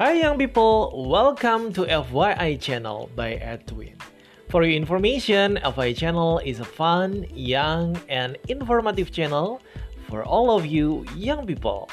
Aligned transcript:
Hi 0.00 0.16
young 0.16 0.40
people, 0.40 0.96
welcome 1.12 1.76
to 1.76 1.84
FYI 1.84 2.56
channel 2.56 3.12
by 3.12 3.36
Edwin. 3.36 4.00
For 4.48 4.64
your 4.64 4.72
information, 4.72 5.60
FYI 5.60 5.92
channel 5.92 6.40
is 6.40 6.56
a 6.56 6.64
fun, 6.64 7.28
young, 7.36 8.00
and 8.08 8.40
informative 8.48 9.12
channel 9.12 9.60
for 10.08 10.24
all 10.24 10.56
of 10.56 10.64
you 10.64 11.04
young 11.12 11.44
people. 11.44 11.92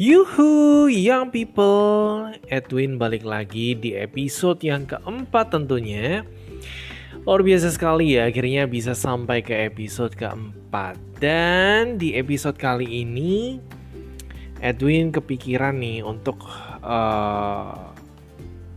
Yuhu, 0.00 0.88
young 0.88 1.28
people! 1.28 2.32
Edwin 2.48 2.96
balik 2.96 3.28
lagi 3.28 3.76
di 3.76 4.00
episode 4.00 4.64
yang 4.64 4.88
keempat 4.88 5.52
tentunya. 5.52 6.24
Luar 7.24 7.40
biasa 7.40 7.72
sekali 7.72 8.20
ya, 8.20 8.28
akhirnya 8.28 8.68
bisa 8.68 8.92
sampai 8.92 9.40
ke 9.40 9.56
episode 9.64 10.12
keempat. 10.12 11.00
Dan 11.16 11.96
di 11.96 12.12
episode 12.20 12.60
kali 12.60 13.00
ini, 13.00 13.56
Edwin 14.60 15.08
kepikiran 15.08 15.72
nih 15.80 16.04
untuk 16.04 16.44
uh, 16.84 17.96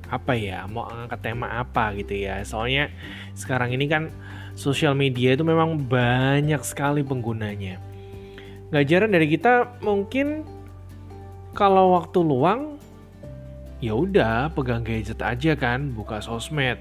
apa 0.08 0.32
ya, 0.40 0.64
mau 0.72 0.88
angkat 0.88 1.28
tema 1.28 1.60
apa 1.60 1.92
gitu 2.00 2.16
ya. 2.16 2.40
Soalnya 2.48 2.88
sekarang 3.36 3.76
ini 3.76 3.84
kan 3.92 4.16
sosial 4.56 4.96
media 4.96 5.36
itu 5.36 5.44
memang 5.44 5.84
banyak 5.84 6.64
sekali 6.64 7.04
penggunanya. 7.04 7.84
Gak 8.72 8.88
jarang 8.88 9.12
dari 9.12 9.28
kita 9.28 9.76
mungkin 9.84 10.48
kalau 11.52 12.00
waktu 12.00 12.24
luang 12.24 12.80
ya 13.84 13.92
udah 13.92 14.56
pegang 14.56 14.88
gadget 14.88 15.20
aja 15.20 15.52
kan, 15.60 15.92
buka 15.92 16.24
sosmed, 16.24 16.80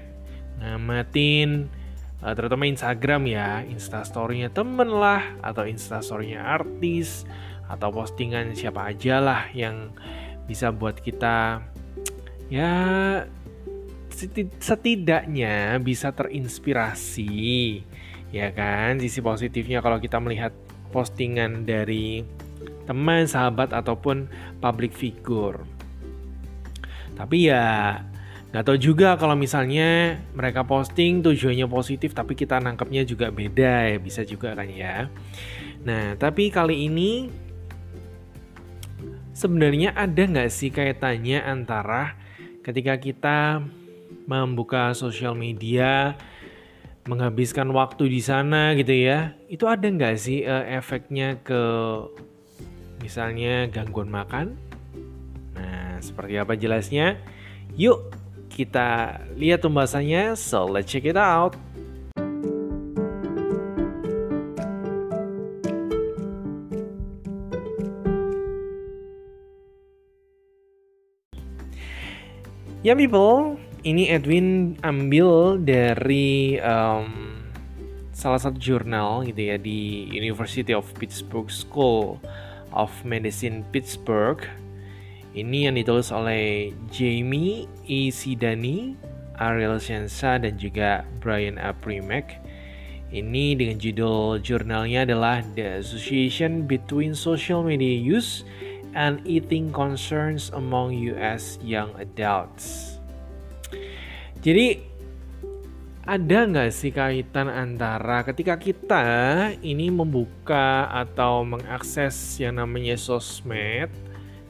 ngamatin 0.59 1.69
uh, 2.21 2.33
terutama 2.33 2.65
Instagram 2.65 3.29
ya, 3.29 3.63
instastorynya 3.65 4.49
temen 4.51 4.89
lah 4.89 5.23
atau 5.41 5.65
instastorynya 5.65 6.41
artis 6.41 7.23
atau 7.67 7.91
postingan 7.91 8.55
siapa 8.55 8.95
aja 8.95 9.19
lah 9.19 9.51
yang 9.51 9.91
bisa 10.47 10.71
buat 10.71 11.03
kita 11.03 11.59
ya 12.47 12.71
setidaknya 14.63 15.75
bisa 15.83 16.15
terinspirasi 16.15 17.83
ya 18.31 18.47
kan 18.55 19.03
sisi 19.03 19.19
positifnya 19.19 19.83
kalau 19.83 19.99
kita 19.99 20.15
melihat 20.23 20.55
postingan 20.95 21.67
dari 21.67 22.23
teman, 22.87 23.27
sahabat 23.27 23.75
ataupun 23.75 24.31
public 24.63 24.95
figure. 24.95 25.61
Tapi 27.19 27.51
ya 27.51 27.99
nggak 28.47 28.63
tahu 28.63 28.77
juga 28.79 29.19
kalau 29.19 29.35
misalnya 29.35 30.19
mereka 30.31 30.63
posting 30.63 31.19
tujuannya 31.19 31.67
positif 31.67 32.15
tapi 32.15 32.31
kita 32.31 32.63
nangkepnya 32.63 33.03
juga 33.03 33.27
beda 33.27 33.91
ya 33.91 33.97
bisa 33.99 34.23
juga 34.23 34.55
kan 34.55 34.67
ya. 34.71 35.11
Nah 35.83 36.15
tapi 36.15 36.47
kali 36.47 36.87
ini 36.87 37.27
sebenarnya 39.35 39.93
ada 39.93 40.23
nggak 40.23 40.49
sih 40.49 40.71
kaitannya 40.71 41.43
antara 41.43 42.15
ketika 42.63 42.95
kita 42.97 43.39
membuka 44.27 44.95
sosial 44.95 45.35
media 45.35 46.15
menghabiskan 47.07 47.71
waktu 47.71 48.11
di 48.11 48.19
sana 48.19 48.75
gitu 48.75 48.91
ya 48.91 49.31
itu 49.47 49.63
ada 49.63 49.87
nggak 49.87 50.15
sih 50.19 50.43
uh, 50.43 50.67
efeknya 50.67 51.39
ke 51.43 51.61
misalnya 53.01 53.69
gangguan 53.71 54.11
makan. 54.11 54.57
Nah, 55.55 55.97
seperti 56.03 56.35
apa 56.37 56.53
jelasnya? 56.59 57.17
Yuk, 57.77 58.13
kita 58.51 59.21
lihat 59.35 59.63
pembahasannya. 59.63 60.35
So, 60.39 60.65
let's 60.67 60.89
check 60.89 61.05
it 61.05 61.19
out. 61.19 61.55
Ya 72.87 72.95
people, 72.95 73.59
ini 73.83 74.07
Edwin 74.07 74.79
ambil 74.79 75.59
dari 75.59 76.55
um, 76.63 77.35
salah 78.15 78.39
satu 78.39 78.55
jurnal 78.55 79.27
gitu 79.27 79.43
ya 79.53 79.59
di 79.59 80.07
University 80.15 80.71
of 80.71 80.87
Pittsburgh 80.95 81.51
School 81.51 82.15
of 82.71 82.89
Medicine 83.03 83.67
Pittsburgh. 83.75 84.39
Ini 85.37 85.69
yang 85.69 85.77
ditulis 85.77 86.09
oleh 86.09 86.73
Jamie 86.89 87.69
E. 87.85 88.09
Sidani, 88.09 88.97
Ariel 89.37 89.77
Shensa, 89.77 90.41
dan 90.41 90.57
juga 90.57 91.05
Brian 91.21 91.61
A. 91.61 91.77
Primack. 91.77 92.41
Ini 93.13 93.53
dengan 93.53 93.77
judul 93.77 94.41
jurnalnya 94.41 95.05
adalah 95.05 95.45
The 95.53 95.77
Association 95.77 96.65
Between 96.65 97.13
Social 97.13 97.61
Media 97.61 97.93
Use 98.01 98.49
and 98.97 99.21
Eating 99.29 99.69
Concerns 99.69 100.49
Among 100.57 100.97
US 101.13 101.61
Young 101.61 101.93
Adults. 102.01 102.97
Jadi 104.41 104.81
ada 106.01 106.49
nggak 106.49 106.73
sih 106.73 106.89
kaitan 106.89 107.45
antara 107.45 108.25
ketika 108.25 108.57
kita 108.57 109.05
ini 109.61 109.93
membuka 109.93 110.89
atau 110.89 111.45
mengakses 111.45 112.41
yang 112.41 112.57
namanya 112.57 112.97
sosmed 112.97 113.93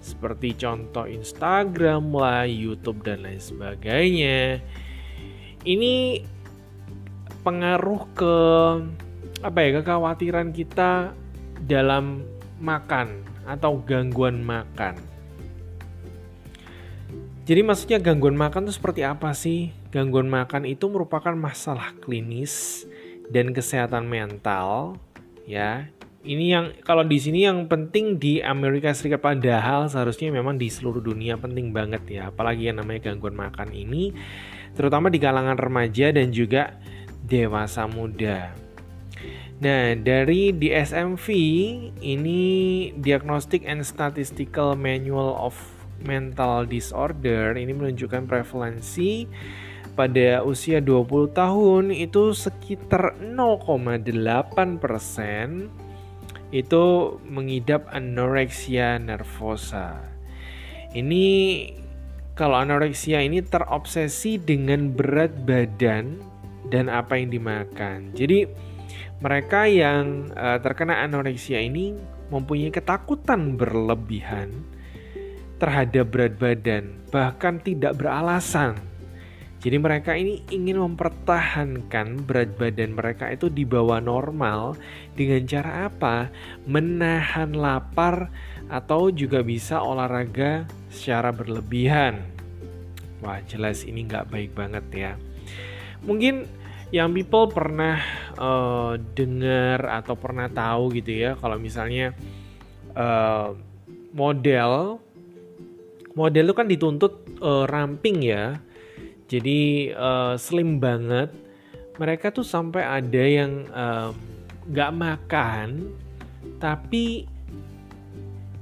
seperti 0.07 0.55
contoh 0.55 1.03
Instagram 1.03 2.15
lah, 2.15 2.47
YouTube 2.47 3.03
dan 3.03 3.27
lain 3.27 3.43
sebagainya. 3.43 4.63
Ini 5.67 6.23
pengaruh 7.43 8.01
ke 8.15 8.35
apa 9.43 9.57
ya 9.59 9.83
kekhawatiran 9.83 10.55
kita 10.55 11.11
dalam 11.67 12.23
makan 12.63 13.23
atau 13.43 13.79
gangguan 13.83 14.39
makan. 14.43 14.95
Jadi 17.47 17.63
maksudnya 17.63 17.99
gangguan 18.03 18.35
makan 18.35 18.67
itu 18.67 18.75
seperti 18.75 19.07
apa 19.07 19.31
sih? 19.31 19.71
Gangguan 19.87 20.27
makan 20.27 20.67
itu 20.67 20.91
merupakan 20.91 21.31
masalah 21.31 21.95
klinis 22.03 22.83
dan 23.31 23.55
kesehatan 23.55 24.03
mental, 24.03 24.99
ya. 25.47 25.87
Ini 26.27 26.45
yang 26.51 26.65
kalau 26.83 27.07
di 27.07 27.15
sini 27.23 27.47
yang 27.47 27.71
penting 27.71 28.19
di 28.19 28.43
Amerika 28.43 28.91
Serikat 28.91 29.23
padahal 29.23 29.87
seharusnya 29.87 30.27
memang 30.27 30.59
di 30.59 30.67
seluruh 30.67 30.99
dunia 30.99 31.39
penting 31.39 31.71
banget 31.71 32.03
ya, 32.11 32.27
apalagi 32.27 32.67
yang 32.67 32.83
namanya 32.83 33.07
gangguan 33.07 33.31
makan 33.31 33.71
ini 33.71 34.11
terutama 34.75 35.07
di 35.07 35.23
kalangan 35.23 35.55
remaja 35.55 36.11
dan 36.11 36.35
juga 36.35 36.75
dewasa 37.23 37.87
muda. 37.87 38.51
Nah, 39.63 39.95
dari 39.95 40.51
DSMV 40.51 41.25
ini 42.03 42.43
Diagnostic 42.99 43.63
and 43.63 43.87
Statistical 43.87 44.75
Manual 44.75 45.33
of 45.39 45.55
mental 46.03 46.67
disorder. 46.67 47.57
Ini 47.57 47.73
menunjukkan 47.73 48.29
prevalensi 48.29 49.25
pada 49.97 50.45
usia 50.45 50.77
20 50.77 51.33
tahun 51.33 51.89
itu 51.89 52.37
sekitar 52.37 53.17
0,8 53.17 54.77
persen 54.77 55.73
itu 56.51 57.17
mengidap 57.27 57.87
anoreksia 57.91 58.95
nervosa. 59.01 59.99
Ini 60.95 61.25
kalau 62.37 62.61
anoreksia 62.61 63.19
ini 63.19 63.43
terobsesi 63.43 64.39
dengan 64.39 64.93
berat 64.93 65.33
badan 65.43 66.21
dan 66.71 66.87
apa 66.87 67.19
yang 67.19 67.33
dimakan. 67.33 68.15
Jadi 68.15 68.47
mereka 69.19 69.65
yang 69.65 70.29
uh, 70.37 70.61
terkena 70.61 71.01
anoreksia 71.01 71.57
ini 71.57 71.97
mempunyai 72.29 72.69
ketakutan 72.69 73.57
berlebihan 73.57 74.53
terhadap 75.57 76.13
berat 76.13 76.37
badan, 76.37 77.01
bahkan 77.09 77.57
tidak 77.57 77.97
beralasan. 77.97 78.77
Jadi 79.57 79.77
mereka 79.81 80.13
ini 80.13 80.45
ingin 80.53 80.77
mempertahankan 80.77 82.21
berat 82.29 82.53
badan 82.61 82.93
mereka 82.93 83.33
itu 83.33 83.49
di 83.49 83.65
bawah 83.65 83.97
normal 83.97 84.77
dengan 85.17 85.41
cara 85.49 85.89
apa? 85.89 86.29
Menahan 86.69 87.57
lapar 87.57 88.29
atau 88.69 89.09
juga 89.09 89.41
bisa 89.41 89.81
olahraga 89.81 90.69
secara 90.93 91.33
berlebihan. 91.33 92.21
Wah 93.25 93.41
jelas 93.49 93.81
ini 93.81 94.05
nggak 94.05 94.29
baik 94.29 94.53
banget 94.53 94.85
ya. 94.93 95.11
Mungkin 96.05 96.45
yang 96.93 97.11
people 97.11 97.51
pernah 97.51 97.99
uh, 98.37 98.95
dengar 99.17 99.89
atau 99.89 100.15
pernah 100.15 100.47
tahu 100.47 100.95
gitu 100.95 101.11
ya 101.11 101.31
kalau 101.35 101.59
misalnya 101.59 102.15
uh, 102.95 103.51
model 104.15 105.01
model 106.15 106.43
itu 106.47 106.55
kan 106.55 106.67
dituntut 106.71 107.13
uh, 107.43 107.67
ramping 107.67 108.23
ya 108.23 108.63
jadi 109.27 109.91
uh, 109.93 110.33
slim 110.39 110.79
banget. 110.79 111.35
Mereka 111.99 112.31
tuh 112.31 112.45
sampai 112.47 112.85
ada 112.85 113.23
yang 113.23 113.67
nggak 114.69 114.91
uh, 114.93 114.97
makan 114.97 115.91
tapi 116.61 117.27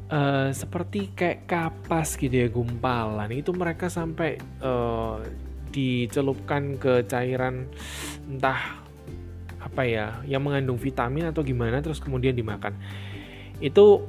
uh, 0.10 0.50
seperti 0.50 1.14
kayak 1.14 1.46
kapas 1.46 2.18
gitu 2.18 2.34
ya 2.34 2.48
gumpalan. 2.50 3.30
Itu 3.30 3.54
mereka 3.54 3.92
sampai 3.92 4.42
uh, 4.66 5.22
dicelupkan 5.70 6.80
ke 6.80 7.06
cairan 7.06 7.70
entah 8.26 8.82
apa 9.60 9.82
ya 9.84 10.24
yang 10.24 10.46
mengandung 10.46 10.80
vitamin 10.80 11.30
atau 11.30 11.44
gimana 11.44 11.84
terus 11.84 12.02
kemudian 12.02 12.34
dimakan. 12.34 12.74
Itu 13.60 14.08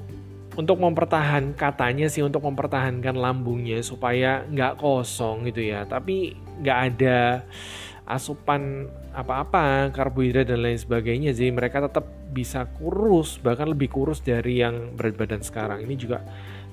untuk 0.57 0.81
mempertahan 0.81 1.53
katanya 1.53 2.09
sih 2.09 2.25
untuk 2.25 2.41
mempertahankan 2.47 3.13
lambungnya 3.13 3.85
supaya 3.85 4.47
nggak 4.49 4.81
kosong 4.81 5.45
gitu 5.51 5.61
ya. 5.61 5.85
Tapi 5.85 6.46
nggak 6.61 6.79
ada 6.93 7.45
asupan 8.07 8.87
apa-apa 9.11 9.91
karbohidrat 9.91 10.47
dan 10.47 10.63
lain 10.63 10.79
sebagainya 10.79 11.35
jadi 11.35 11.51
mereka 11.51 11.83
tetap 11.91 12.07
bisa 12.31 12.69
kurus 12.79 13.43
bahkan 13.43 13.73
lebih 13.73 13.91
kurus 13.91 14.23
dari 14.23 14.63
yang 14.63 14.95
berat 14.95 15.17
badan 15.17 15.43
sekarang. 15.43 15.83
Ini 15.83 15.95
juga 15.97 16.23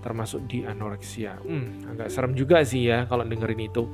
termasuk 0.04 0.46
di 0.52 0.68
anoreksia. 0.68 1.40
Hmm, 1.40 1.88
agak 1.96 2.12
serem 2.12 2.36
juga 2.36 2.62
sih 2.68 2.92
ya 2.92 3.08
kalau 3.08 3.24
dengerin 3.24 3.62
itu. 3.64 3.88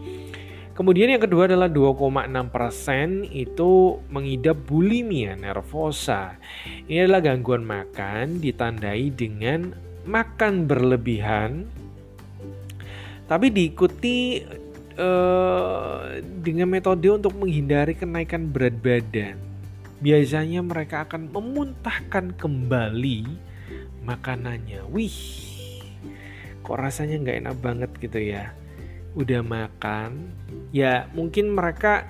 Kemudian 0.73 1.11
yang 1.11 1.19
kedua 1.19 1.45
adalah 1.45 1.67
2,6% 1.67 3.27
itu 3.35 3.99
mengidap 4.07 4.57
bulimia 4.63 5.35
nervosa. 5.35 6.39
Ini 6.87 7.03
adalah 7.03 7.19
gangguan 7.19 7.67
makan 7.67 8.39
ditandai 8.39 9.11
dengan 9.11 9.75
makan 10.07 10.65
berlebihan 10.65 11.67
tapi 13.29 13.53
diikuti 13.53 14.41
uh, 14.99 16.19
dengan 16.43 16.67
metode 16.67 17.07
untuk 17.07 17.33
menghindari 17.39 17.95
kenaikan 17.95 18.51
berat 18.51 18.75
badan. 18.83 19.39
Biasanya 20.03 20.59
mereka 20.63 21.07
akan 21.07 21.31
memuntahkan 21.31 22.35
kembali 22.35 23.27
makanannya. 24.03 24.83
Wih, 24.91 25.19
kok 26.63 26.77
rasanya 26.77 27.19
nggak 27.23 27.37
enak 27.47 27.55
banget 27.59 27.91
gitu 27.97 28.19
ya 28.19 28.53
udah 29.17 29.41
makan 29.41 30.29
ya 30.69 31.09
mungkin 31.17 31.49
mereka 31.57 32.05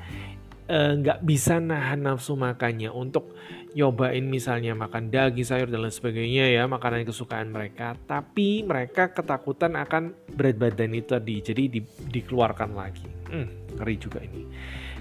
eh, 0.68 1.00
nggak 1.00 1.20
uh, 1.20 1.26
bisa 1.26 1.64
nahan 1.64 2.04
nafsu 2.04 2.36
makannya 2.36 2.92
untuk 2.92 3.32
nyobain 3.78 4.26
misalnya 4.26 4.74
makan 4.74 5.14
daging 5.14 5.46
sayur 5.46 5.68
dan 5.70 5.86
lain 5.86 5.94
sebagainya 5.94 6.50
ya 6.50 6.64
makanan 6.66 7.06
kesukaan 7.06 7.54
mereka. 7.54 7.94
Tapi 8.10 8.66
mereka 8.66 9.14
ketakutan 9.14 9.78
akan 9.78 10.16
berat 10.34 10.58
badan 10.58 10.96
itu 10.98 11.14
tadi 11.14 11.36
jadi 11.42 11.64
di, 11.70 11.80
dikeluarkan 11.84 12.70
lagi. 12.74 13.06
Hmm, 13.30 13.48
ngeri 13.78 13.96
juga 13.98 14.20
ini. 14.26 14.44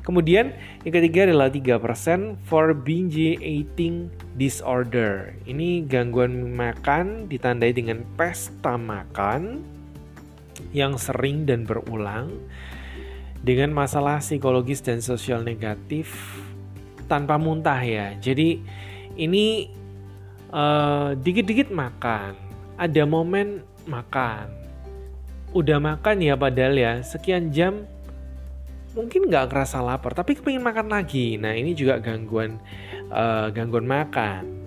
Kemudian 0.04 0.56
yang 0.88 0.94
ketiga 0.96 1.28
adalah 1.28 1.52
3% 1.52 2.40
for 2.48 2.72
binge 2.72 3.36
eating 3.44 4.08
disorder. 4.40 5.36
Ini 5.44 5.84
gangguan 5.84 6.56
makan 6.56 7.28
ditandai 7.28 7.76
dengan 7.76 8.08
pesta 8.16 8.80
makan 8.80 9.60
yang 10.72 10.96
sering 10.96 11.44
dan 11.44 11.68
berulang 11.68 12.32
dengan 13.44 13.70
masalah 13.70 14.18
psikologis 14.18 14.82
dan 14.82 14.98
sosial 14.98 15.46
negatif 15.46 16.10
tanpa 17.08 17.40
muntah 17.40 17.80
ya. 17.80 18.14
Jadi 18.20 18.60
ini 19.18 19.66
uh, 20.52 21.16
dikit-dikit 21.18 21.72
makan, 21.72 22.36
ada 22.76 23.02
momen 23.08 23.64
makan, 23.88 24.52
udah 25.56 25.80
makan 25.80 26.20
ya 26.20 26.36
padahal 26.36 26.76
ya 26.76 26.92
sekian 27.00 27.48
jam 27.48 27.88
mungkin 28.92 29.28
nggak 29.28 29.52
kerasa 29.52 29.80
lapar 29.80 30.12
tapi 30.12 30.36
kepingin 30.36 30.64
makan 30.64 30.92
lagi. 30.92 31.40
Nah 31.40 31.56
ini 31.56 31.72
juga 31.72 31.98
gangguan 31.98 32.60
uh, 33.08 33.48
gangguan 33.52 33.88
makan. 33.88 34.58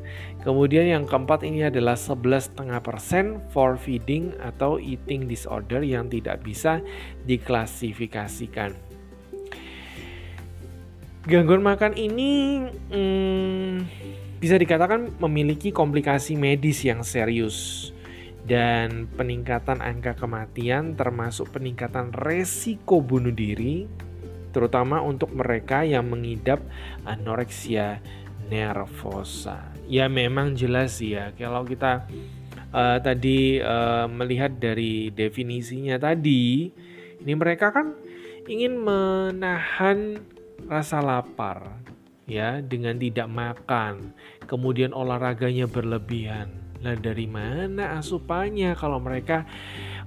Kemudian 0.42 0.90
yang 0.90 1.06
keempat 1.06 1.46
ini 1.46 1.70
adalah 1.70 1.94
11,5% 1.94 3.54
for 3.54 3.78
feeding 3.78 4.34
atau 4.42 4.82
eating 4.82 5.30
disorder 5.30 5.86
yang 5.86 6.10
tidak 6.10 6.42
bisa 6.42 6.82
diklasifikasikan. 7.30 8.91
Gangguan 11.22 11.62
makan 11.62 11.94
ini 11.94 12.66
hmm, 12.90 13.86
bisa 14.42 14.58
dikatakan 14.58 15.22
memiliki 15.22 15.70
komplikasi 15.70 16.34
medis 16.34 16.82
yang 16.82 17.06
serius. 17.06 17.90
Dan 18.42 19.06
peningkatan 19.06 19.86
angka 19.86 20.18
kematian 20.18 20.98
termasuk 20.98 21.54
peningkatan 21.54 22.10
resiko 22.10 22.98
bunuh 23.06 23.30
diri 23.30 23.86
terutama 24.50 25.00
untuk 25.00 25.30
mereka 25.32 25.86
yang 25.86 26.10
mengidap 26.10 26.60
anoreksia 27.06 28.02
nervosa. 28.50 29.72
Ya 29.86 30.10
memang 30.10 30.58
jelas 30.58 30.98
ya 31.00 31.38
kalau 31.38 31.62
kita 31.64 32.10
uh, 32.74 32.98
tadi 32.98 33.62
uh, 33.62 34.10
melihat 34.10 34.58
dari 34.58 35.14
definisinya 35.14 36.02
tadi 36.02 36.74
ini 37.22 37.34
mereka 37.38 37.70
kan 37.70 37.94
ingin 38.50 38.82
menahan 38.82 40.18
rasa 40.70 41.02
lapar 41.02 41.82
ya 42.30 42.62
dengan 42.62 42.98
tidak 42.98 43.28
makan. 43.30 44.14
Kemudian 44.46 44.92
olahraganya 44.92 45.66
berlebihan. 45.66 46.52
Lah 46.82 46.98
dari 46.98 47.30
mana 47.30 48.02
asupannya 48.02 48.74
kalau 48.74 48.98
mereka 48.98 49.46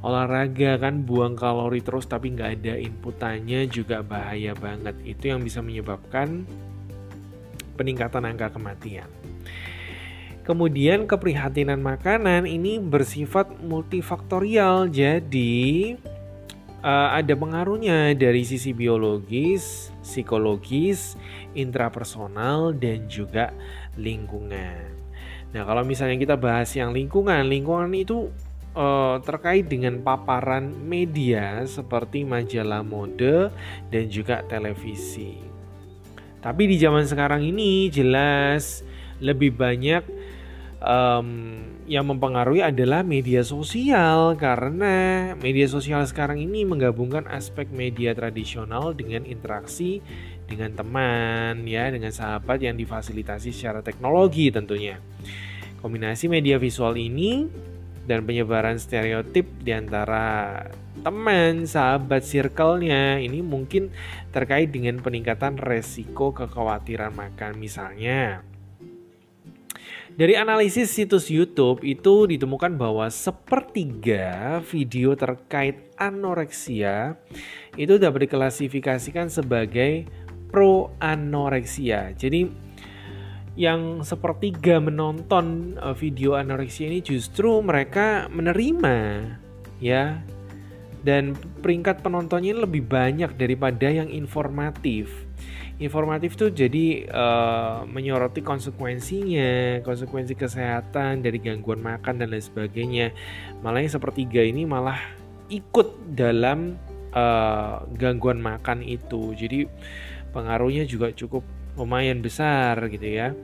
olahraga 0.02 0.74
kan? 0.82 1.06
Buang 1.06 1.38
kalori 1.38 1.78
terus 1.80 2.10
tapi 2.10 2.34
nggak 2.34 2.50
ada 2.60 2.74
inputannya 2.76 3.70
juga 3.70 4.02
bahaya 4.02 4.52
banget. 4.58 4.98
Itu 5.06 5.30
yang 5.30 5.40
bisa 5.46 5.62
menyebabkan 5.62 6.42
peningkatan 7.78 8.26
angka 8.26 8.54
kematian. 8.54 9.06
Kemudian 10.44 11.08
keprihatinan 11.08 11.80
makanan 11.80 12.44
ini 12.44 12.76
bersifat 12.76 13.48
multifaktorial, 13.64 14.92
jadi 14.92 15.96
uh, 16.84 17.08
ada 17.16 17.32
pengaruhnya 17.32 18.12
dari 18.12 18.44
sisi 18.44 18.76
biologis, 18.76 19.88
psikologis, 20.04 21.16
intrapersonal, 21.56 22.76
dan 22.76 23.08
juga 23.08 23.50
lingkungan. 23.96 24.92
Nah, 25.56 25.62
kalau 25.64 25.82
misalnya 25.82 26.20
kita 26.20 26.36
bahas 26.36 26.68
yang 26.76 26.92
lingkungan, 26.92 27.48
lingkungan 27.48 27.88
itu 27.96 28.28
uh, 28.76 29.16
terkait 29.24 29.64
dengan 29.70 30.02
paparan 30.04 30.68
media 30.84 31.64
seperti 31.64 32.26
majalah 32.26 32.84
mode 32.84 33.48
dan 33.88 34.04
juga 34.12 34.44
televisi. 34.44 35.40
Tapi 36.44 36.68
di 36.68 36.76
zaman 36.76 37.08
sekarang 37.08 37.40
ini 37.40 37.88
jelas 37.88 38.84
lebih 39.22 39.56
banyak 39.56 40.04
um, 40.84 41.28
yang 41.84 42.08
mempengaruhi 42.08 42.64
adalah 42.64 43.04
media 43.04 43.44
sosial 43.44 44.36
karena 44.36 45.32
media 45.36 45.68
sosial 45.68 46.04
sekarang 46.04 46.40
ini 46.40 46.64
menggabungkan 46.64 47.28
aspek 47.28 47.68
media 47.72 48.16
tradisional 48.16 48.96
dengan 48.96 49.28
interaksi 49.28 50.00
dengan 50.44 50.76
teman 50.76 51.64
ya 51.64 51.88
dengan 51.88 52.12
sahabat 52.12 52.60
yang 52.60 52.76
difasilitasi 52.76 53.52
secara 53.52 53.80
teknologi 53.80 54.52
tentunya. 54.52 55.00
Kombinasi 55.80 56.32
media 56.32 56.56
visual 56.56 56.96
ini 56.96 57.48
dan 58.04 58.24
penyebaran 58.24 58.80
stereotip 58.80 59.48
di 59.60 59.72
antara 59.72 60.60
teman, 61.04 61.68
sahabat, 61.68 62.24
circle-nya 62.24 63.20
ini 63.20 63.44
mungkin 63.44 63.92
terkait 64.32 64.72
dengan 64.72 65.04
peningkatan 65.04 65.60
resiko 65.60 66.32
kekhawatiran 66.32 67.12
makan 67.12 67.60
misalnya 67.60 68.40
dari 70.14 70.38
analisis 70.38 70.94
situs 70.94 71.26
YouTube 71.26 71.82
itu 71.82 72.30
ditemukan 72.30 72.78
bahwa 72.78 73.10
sepertiga 73.10 74.62
video 74.62 75.18
terkait 75.18 75.90
anoreksia 75.98 77.18
itu 77.74 77.98
dapat 77.98 78.30
diklasifikasikan 78.30 79.26
sebagai 79.26 80.06
pro 80.54 80.94
anoreksia. 81.02 82.14
Jadi 82.14 82.46
yang 83.58 84.06
sepertiga 84.06 84.78
menonton 84.78 85.74
e, 85.78 85.88
video 85.98 86.38
anoreksia 86.38 86.90
ini 86.90 87.02
justru 87.02 87.58
mereka 87.58 88.30
menerima 88.30 88.96
ya 89.82 90.22
dan 91.02 91.34
peringkat 91.58 92.06
penontonnya 92.06 92.54
lebih 92.54 92.86
banyak 92.86 93.34
daripada 93.34 93.90
yang 93.90 94.06
informatif 94.10 95.23
informatif 95.82 96.38
tuh 96.38 96.54
jadi 96.54 97.08
uh, 97.10 97.82
menyoroti 97.88 98.44
konsekuensinya, 98.46 99.82
konsekuensi 99.82 100.38
kesehatan 100.38 101.24
dari 101.24 101.42
gangguan 101.42 101.82
makan 101.82 102.22
dan 102.22 102.30
lain 102.30 102.44
sebagainya. 102.44 103.10
Malah 103.58 103.82
yang 103.82 103.92
sepertiga 103.92 104.42
ini 104.42 104.62
malah 104.62 104.98
ikut 105.50 106.14
dalam 106.14 106.78
uh, 107.10 107.82
gangguan 107.98 108.38
makan 108.38 108.86
itu. 108.86 109.34
Jadi 109.34 109.66
pengaruhnya 110.30 110.86
juga 110.86 111.10
cukup 111.10 111.42
lumayan 111.74 112.22
besar 112.22 112.78
gitu 112.86 113.06
ya. 113.06 113.34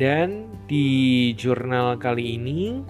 Dan 0.00 0.48
di 0.64 1.30
jurnal 1.36 2.00
kali 2.00 2.40
ini 2.40 2.80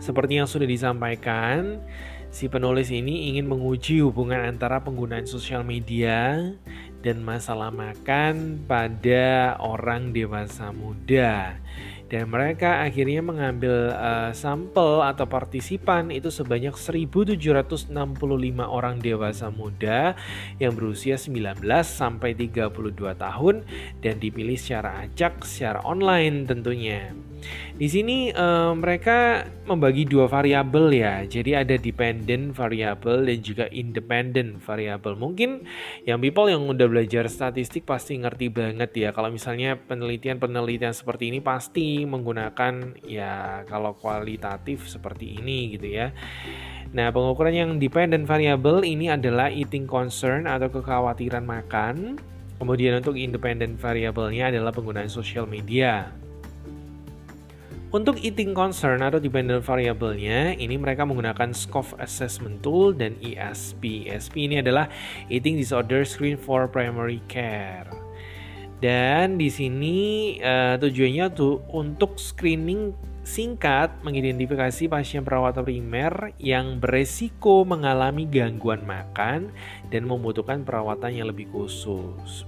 seperti 0.00 0.40
yang 0.40 0.48
sudah 0.48 0.68
disampaikan, 0.68 1.80
si 2.28 2.48
penulis 2.48 2.92
ini 2.92 3.32
ingin 3.32 3.48
menguji 3.48 4.00
hubungan 4.04 4.42
antara 4.44 4.80
penggunaan 4.80 5.24
sosial 5.24 5.64
media 5.64 6.52
dan 7.04 7.20
masalah 7.20 7.68
makan 7.68 8.64
pada 8.64 9.60
orang 9.60 10.16
dewasa 10.16 10.72
muda. 10.72 11.60
dan 12.04 12.30
mereka 12.30 12.84
akhirnya 12.84 13.24
mengambil 13.24 13.90
uh, 13.96 14.30
sampel 14.36 15.02
atau 15.02 15.26
partisipan 15.26 16.14
itu 16.14 16.30
sebanyak 16.30 16.76
1765 16.76 17.90
orang 18.60 19.02
dewasa 19.02 19.50
muda 19.50 20.14
yang 20.62 20.78
berusia 20.78 21.18
19 21.18 21.58
sampai 21.82 22.36
32 22.38 22.70
tahun 23.18 23.66
dan 23.98 24.14
dipilih 24.20 24.54
secara 24.54 25.02
acak 25.08 25.42
secara 25.42 25.82
online 25.82 26.46
tentunya. 26.46 27.10
Di 27.74 27.90
sini 27.90 28.30
uh, 28.30 28.72
mereka 28.76 29.48
membagi 29.66 30.06
dua 30.06 30.30
variabel 30.30 30.94
ya. 30.94 31.14
Jadi 31.26 31.56
ada 31.58 31.74
dependent 31.74 32.54
variable 32.54 33.26
dan 33.26 33.38
juga 33.42 33.64
independent 33.72 34.62
variable. 34.62 35.18
Mungkin 35.18 35.66
yang 36.06 36.22
people 36.22 36.46
yang 36.46 36.64
udah 36.70 36.86
belajar 36.86 37.26
statistik 37.26 37.82
pasti 37.82 38.20
ngerti 38.20 38.52
banget 38.52 38.90
ya. 38.94 39.08
Kalau 39.10 39.32
misalnya 39.32 39.74
penelitian-penelitian 39.74 40.94
seperti 40.94 41.34
ini 41.34 41.42
pasti 41.42 42.06
menggunakan 42.06 43.00
ya 43.04 43.66
kalau 43.66 43.96
kualitatif 43.98 44.86
seperti 44.86 45.40
ini 45.42 45.74
gitu 45.74 45.88
ya. 45.90 46.14
Nah, 46.94 47.10
pengukuran 47.10 47.50
yang 47.50 47.70
dependent 47.82 48.22
variable 48.22 48.86
ini 48.86 49.10
adalah 49.10 49.50
eating 49.50 49.90
concern 49.90 50.46
atau 50.46 50.70
kekhawatiran 50.70 51.42
makan. 51.42 52.22
Kemudian 52.54 53.02
untuk 53.02 53.18
independent 53.18 53.82
variable-nya 53.82 54.54
adalah 54.54 54.70
penggunaan 54.70 55.10
social 55.10 55.42
media. 55.50 56.14
Untuk 57.94 58.18
eating 58.26 58.58
concern 58.58 59.06
atau 59.06 59.22
dependent 59.22 59.62
variable-nya, 59.62 60.58
ini 60.58 60.74
mereka 60.74 61.06
menggunakan 61.06 61.54
SCOF 61.54 61.94
Assessment 62.02 62.58
Tool 62.58 62.90
dan 62.90 63.14
ESP. 63.22 64.10
ESP 64.10 64.50
ini 64.50 64.58
adalah 64.58 64.90
Eating 65.30 65.54
Disorder 65.54 66.02
Screen 66.02 66.34
for 66.34 66.66
Primary 66.66 67.22
Care. 67.30 67.86
Dan 68.82 69.38
di 69.38 69.46
sini 69.46 69.98
uh, 70.42 70.74
tujuannya 70.74 71.38
tuh 71.38 71.62
untuk 71.70 72.18
screening 72.18 72.98
singkat 73.22 73.94
mengidentifikasi 74.02 74.90
pasien 74.90 75.22
perawatan 75.22 75.62
primer 75.62 76.34
yang 76.42 76.82
beresiko 76.82 77.62
mengalami 77.62 78.26
gangguan 78.26 78.82
makan 78.82 79.54
dan 79.94 80.02
membutuhkan 80.02 80.66
perawatan 80.66 81.14
yang 81.14 81.30
lebih 81.30 81.46
khusus. 81.54 82.42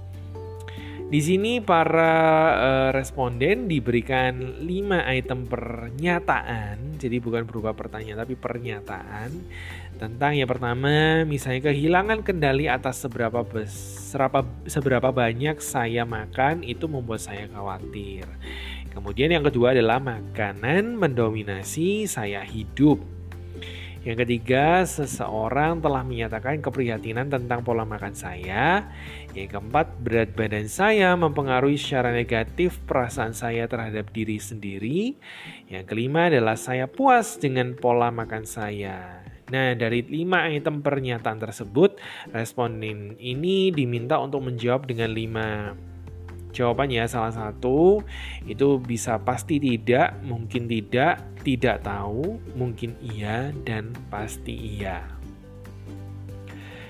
Di 1.07 1.23
sini 1.23 1.63
para 1.63 2.15
uh, 2.59 2.89
responden 2.91 3.71
diberikan 3.71 4.59
5 4.59 4.67
item 5.07 5.47
pernyataan, 5.47 6.99
jadi 6.99 7.23
bukan 7.23 7.47
berupa 7.47 7.71
pertanyaan 7.71 8.27
tapi 8.27 8.35
pernyataan 8.35 9.31
tentang 9.95 10.35
yang 10.35 10.51
pertama 10.51 11.23
misalnya 11.23 11.71
kehilangan 11.71 12.27
kendali 12.27 12.67
atas 12.67 12.99
seberapa 12.99 13.39
seberapa, 13.71 14.43
seberapa 14.67 15.09
banyak 15.15 15.63
saya 15.63 16.03
makan 16.03 16.67
itu 16.67 16.91
membuat 16.91 17.23
saya 17.23 17.47
khawatir. 17.55 18.27
Kemudian 18.91 19.31
yang 19.31 19.47
kedua 19.47 19.71
adalah 19.71 20.03
makanan 20.03 20.99
mendominasi 20.99 22.03
saya 22.11 22.43
hidup. 22.43 23.16
Yang 24.07 24.23
ketiga, 24.23 24.87
seseorang 24.87 25.83
telah 25.83 25.99
menyatakan 25.99 26.63
keprihatinan 26.63 27.27
tentang 27.27 27.59
pola 27.59 27.83
makan 27.83 28.15
saya. 28.15 28.87
Yang 29.35 29.59
keempat, 29.59 29.99
berat 29.99 30.31
badan 30.31 30.71
saya 30.71 31.11
mempengaruhi 31.19 31.75
secara 31.75 32.15
negatif 32.15 32.79
perasaan 32.87 33.35
saya 33.35 33.67
terhadap 33.67 34.07
diri 34.15 34.39
sendiri. 34.39 35.19
Yang 35.67 35.91
kelima 35.91 36.31
adalah 36.31 36.55
saya 36.55 36.87
puas 36.87 37.35
dengan 37.35 37.75
pola 37.75 38.07
makan 38.07 38.47
saya. 38.47 39.27
Nah, 39.51 39.75
dari 39.75 40.07
lima 40.07 40.47
item 40.55 40.79
pernyataan 40.79 41.43
tersebut, 41.43 41.99
responden 42.31 43.19
ini 43.19 43.75
diminta 43.75 44.23
untuk 44.23 44.47
menjawab 44.47 44.87
dengan 44.87 45.11
lima 45.11 45.75
Jawabannya 46.57 47.05
salah 47.05 47.29
satu 47.29 48.01
itu 48.49 48.81
bisa 48.81 49.21
pasti 49.21 49.61
tidak, 49.61 50.17
mungkin 50.25 50.65
tidak, 50.65 51.21
tidak 51.45 51.85
tahu, 51.85 52.41
mungkin 52.57 52.97
iya, 53.05 53.53
dan 53.61 53.93
pasti 54.09 54.81
iya. 54.81 55.17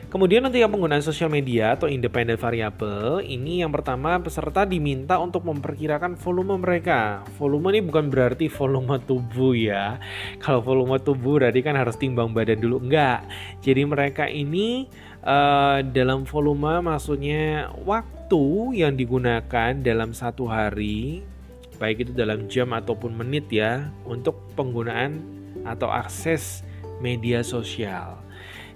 Kemudian 0.07 0.39
untuk 0.47 0.55
yang 0.55 0.71
penggunaan 0.71 1.03
sosial 1.03 1.27
media 1.27 1.75
atau 1.75 1.91
independent 1.91 2.39
variable, 2.39 3.19
ini 3.19 3.59
yang 3.59 3.75
pertama 3.75 4.15
peserta 4.23 4.63
diminta 4.63 5.19
untuk 5.19 5.43
memperkirakan 5.43 6.15
volume 6.15 6.55
mereka. 6.63 7.27
Volume 7.35 7.75
ini 7.75 7.83
bukan 7.83 8.07
berarti 8.07 8.47
volume 8.47 9.03
tubuh 9.03 9.51
ya. 9.51 9.99
Kalau 10.39 10.63
volume 10.63 10.95
tubuh 11.03 11.43
berarti 11.43 11.59
kan 11.59 11.75
harus 11.75 11.99
timbang 11.99 12.31
badan 12.31 12.55
dulu. 12.55 12.87
Enggak. 12.87 13.27
Jadi 13.59 13.83
mereka 13.83 14.31
ini 14.31 14.87
uh, 15.27 15.83
dalam 15.83 16.23
volume 16.23 16.87
maksudnya 16.87 17.75
waktu 17.83 18.16
yang 18.75 18.99
digunakan 18.99 19.71
dalam 19.79 20.11
satu 20.11 20.51
hari 20.51 21.23
baik 21.77 22.09
itu 22.09 22.11
dalam 22.11 22.49
jam 22.49 22.73
ataupun 22.73 23.13
menit 23.13 23.47
ya 23.53 23.93
untuk 24.03 24.35
penggunaan 24.57 25.21
atau 25.63 25.87
akses 25.87 26.65
media 26.99 27.45
sosial. 27.45 28.17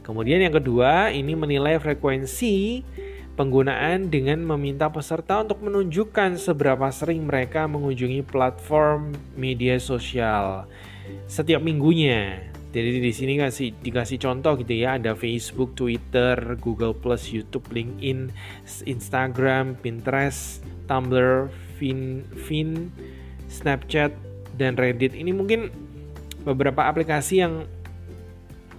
Kemudian 0.06 0.42
yang 0.42 0.54
kedua 0.54 1.10
ini 1.10 1.34
menilai 1.34 1.82
frekuensi 1.82 2.86
penggunaan 3.34 4.14
dengan 4.14 4.44
meminta 4.46 4.86
peserta 4.90 5.42
untuk 5.42 5.66
menunjukkan 5.66 6.38
seberapa 6.38 6.90
sering 6.94 7.26
mereka 7.26 7.66
mengunjungi 7.66 8.22
platform 8.28 9.14
media 9.34 9.82
sosial 9.82 10.70
setiap 11.26 11.64
minggunya. 11.64 12.51
Jadi 12.72 13.04
di 13.04 13.12
sini 13.12 13.36
kasih 13.36 13.76
dikasih 13.84 14.18
contoh 14.24 14.56
gitu 14.56 14.72
ya, 14.72 14.96
ada 14.96 15.12
Facebook, 15.12 15.76
Twitter, 15.76 16.56
Google 16.64 16.96
Plus, 16.96 17.28
YouTube, 17.28 17.68
LinkedIn, 17.68 18.32
Instagram, 18.88 19.76
Pinterest, 19.84 20.64
Tumblr, 20.88 21.52
Fin, 21.76 22.24
Fin, 22.48 22.88
Snapchat, 23.52 24.16
dan 24.56 24.80
Reddit. 24.80 25.12
Ini 25.12 25.36
mungkin 25.36 25.68
beberapa 26.48 26.88
aplikasi 26.88 27.44
yang 27.44 27.68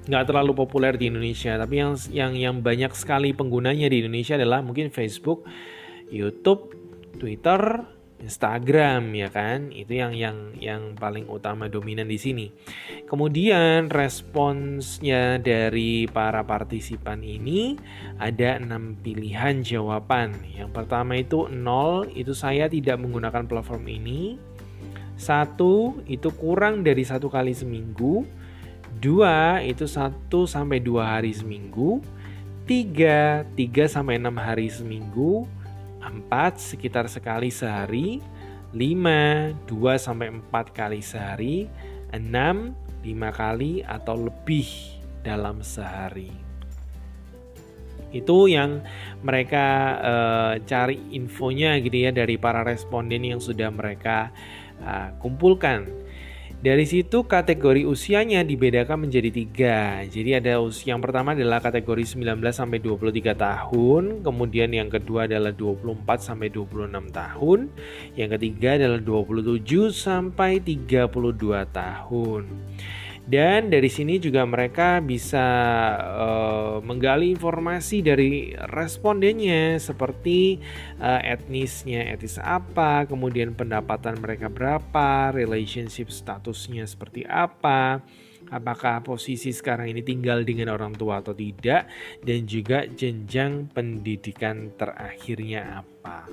nggak 0.09 0.25
terlalu 0.25 0.57
populer 0.57 0.97
di 0.97 1.13
Indonesia, 1.13 1.55
tapi 1.61 1.79
yang 1.79 1.95
yang 2.11 2.33
yang 2.35 2.57
banyak 2.65 2.91
sekali 2.97 3.31
penggunanya 3.37 3.87
di 3.93 4.03
Indonesia 4.03 4.35
adalah 4.35 4.65
mungkin 4.65 4.89
Facebook, 4.89 5.47
YouTube, 6.09 6.75
Twitter, 7.21 7.87
Instagram 8.23 9.11
ya 9.19 9.29
kan? 9.29 9.75
Itu 9.75 9.99
yang 9.99 10.15
yang 10.15 10.55
yang 10.57 10.95
paling 10.95 11.27
utama 11.27 11.67
dominan 11.67 12.07
di 12.07 12.17
sini. 12.17 12.47
Kemudian 13.11 13.91
responsnya 13.91 15.43
dari 15.43 16.07
para 16.07 16.47
partisipan 16.47 17.27
ini 17.27 17.75
ada 18.23 18.63
enam 18.63 18.95
pilihan 18.95 19.67
jawaban. 19.67 20.39
Yang 20.55 20.71
pertama 20.71 21.19
itu 21.19 21.51
nol 21.51 22.07
itu 22.15 22.31
saya 22.33 22.71
tidak 22.71 23.03
menggunakan 23.03 23.45
platform 23.51 23.85
ini. 23.91 24.39
Satu 25.19 26.01
itu 26.07 26.31
kurang 26.39 26.87
dari 26.87 27.03
satu 27.03 27.27
kali 27.27 27.53
seminggu. 27.53 28.23
Dua 29.03 29.59
itu 29.67 29.91
satu 29.91 30.47
sampai 30.47 30.79
dua 30.79 31.19
hari 31.19 31.35
seminggu. 31.35 31.99
Tiga 32.63 33.43
tiga 33.59 33.91
sampai 33.91 34.23
enam 34.23 34.39
hari 34.39 34.71
seminggu 34.71 35.51
4 36.03 36.59
sekitar 36.59 37.07
sekali 37.07 37.55
sehari, 37.55 38.19
5 38.75 39.69
2 39.69 39.97
sampai 39.99 40.29
4 40.35 40.73
kali 40.75 41.01
sehari, 41.05 41.71
6 42.11 42.19
5 43.03 43.33
kali 43.35 43.83
atau 43.83 44.31
lebih 44.31 44.67
dalam 45.23 45.63
sehari. 45.63 46.31
Itu 48.13 48.45
yang 48.45 48.85
mereka 49.25 49.67
uh, 50.03 50.55
cari 50.69 51.01
infonya 51.17 51.81
gitu 51.81 51.97
ya 51.97 52.11
dari 52.13 52.37
para 52.37 52.61
responden 52.61 53.25
yang 53.25 53.41
sudah 53.41 53.73
mereka 53.73 54.29
uh, 54.85 55.17
kumpulkan 55.17 55.89
dari 56.63 56.87
situ 56.87 57.27
kategori 57.27 57.83
usianya 57.83 58.47
dibedakan 58.47 59.11
menjadi 59.11 59.35
tiga. 59.35 60.07
Jadi 60.07 60.39
ada 60.39 60.63
usia 60.63 60.95
yang 60.95 61.03
pertama 61.03 61.35
adalah 61.35 61.59
kategori 61.59 62.15
19 62.15 62.39
sampai 62.55 62.79
23 62.79 63.35
tahun, 63.35 64.23
kemudian 64.23 64.71
yang 64.71 64.87
kedua 64.87 65.27
adalah 65.27 65.51
24 65.51 66.23
sampai 66.23 66.55
26 66.55 67.11
tahun, 67.11 67.67
yang 68.15 68.31
ketiga 68.39 68.79
adalah 68.79 69.03
27 69.03 69.91
sampai 69.91 70.63
32 70.63 71.67
tahun. 71.75 72.43
Dan 73.23 73.71
dari 73.71 73.87
sini 73.87 74.19
juga 74.19 74.43
mereka 74.43 74.99
bisa 74.99 75.47
uh, 75.99 76.42
menggali 76.93 77.33
informasi 77.33 78.05
dari 78.05 78.53
respondennya 78.69 79.81
seperti 79.81 80.61
uh, 81.01 81.25
etnisnya, 81.25 82.13
etnis 82.13 82.37
apa, 82.37 83.09
kemudian 83.09 83.57
pendapatan 83.57 84.21
mereka 84.21 84.53
berapa, 84.53 85.33
relationship 85.33 86.13
statusnya 86.13 86.85
seperti 86.85 87.25
apa, 87.25 88.05
apakah 88.53 89.01
posisi 89.01 89.49
sekarang 89.57 89.89
ini 89.89 90.05
tinggal 90.05 90.45
dengan 90.45 90.77
orang 90.77 90.93
tua 90.93 91.25
atau 91.25 91.33
tidak, 91.33 91.89
dan 92.21 92.45
juga 92.45 92.85
jenjang 92.85 93.73
pendidikan 93.73 94.69
terakhirnya 94.77 95.81
apa. 95.81 96.29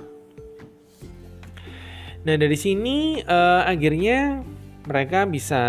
Nah 2.20 2.36
dari 2.36 2.58
sini 2.60 3.24
uh, 3.24 3.64
akhirnya 3.64 4.44
mereka 4.84 5.24
bisa 5.24 5.62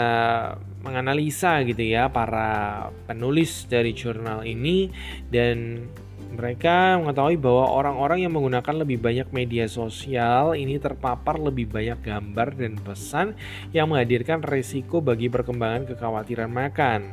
menganalisa 0.81 1.61
gitu 1.65 1.81
ya 1.81 2.09
para 2.09 2.89
penulis 3.05 3.69
dari 3.69 3.93
jurnal 3.93 4.45
ini 4.45 4.89
dan 5.29 5.87
Mereka 6.31 7.03
mengetahui 7.03 7.35
bahwa 7.35 7.67
orang-orang 7.75 8.23
yang 8.23 8.31
menggunakan 8.31 8.87
lebih 8.87 9.03
banyak 9.03 9.27
media 9.35 9.67
sosial 9.67 10.55
ini 10.55 10.79
terpapar 10.79 11.35
lebih 11.35 11.67
banyak 11.67 11.99
gambar 11.99 12.55
dan 12.55 12.79
pesan 12.79 13.35
yang 13.75 13.91
menghadirkan 13.91 14.39
resiko 14.39 15.03
bagi 15.03 15.27
perkembangan 15.27 15.91
kekhawatiran 15.91 16.47
makan. 16.47 17.11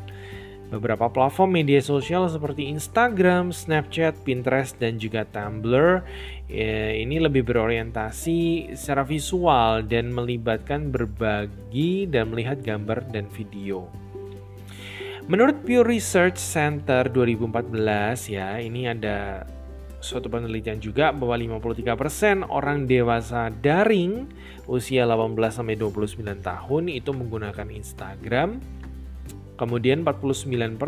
Beberapa 0.70 1.10
platform 1.10 1.64
media 1.64 1.82
sosial 1.82 2.30
seperti 2.30 2.70
Instagram, 2.70 3.50
Snapchat, 3.50 4.22
Pinterest, 4.22 4.78
dan 4.78 5.02
juga 5.02 5.26
Tumblr 5.26 6.06
ya, 6.48 6.96
ini 6.96 7.20
lebih 7.20 7.44
berorientasi 7.44 8.72
secara 8.74 9.04
visual 9.04 9.84
dan 9.84 10.10
melibatkan 10.10 10.88
berbagi 10.88 12.08
dan 12.08 12.32
melihat 12.32 12.64
gambar 12.64 13.04
dan 13.12 13.28
video. 13.30 13.86
Menurut 15.28 15.60
Pew 15.60 15.84
Research 15.84 16.40
Center 16.40 17.04
2014 17.12 18.32
ya, 18.32 18.56
ini 18.64 18.88
ada 18.88 19.44
suatu 20.00 20.30
penelitian 20.30 20.80
juga 20.80 21.12
bahwa 21.12 21.36
53% 21.36 22.48
orang 22.48 22.88
dewasa 22.88 23.50
daring 23.50 24.24
usia 24.70 25.04
18 25.04 25.36
sampai 25.52 25.76
29 25.76 26.22
tahun 26.40 26.82
itu 26.88 27.10
menggunakan 27.12 27.68
Instagram. 27.68 28.62
Kemudian 29.58 30.06
49% 30.06 30.78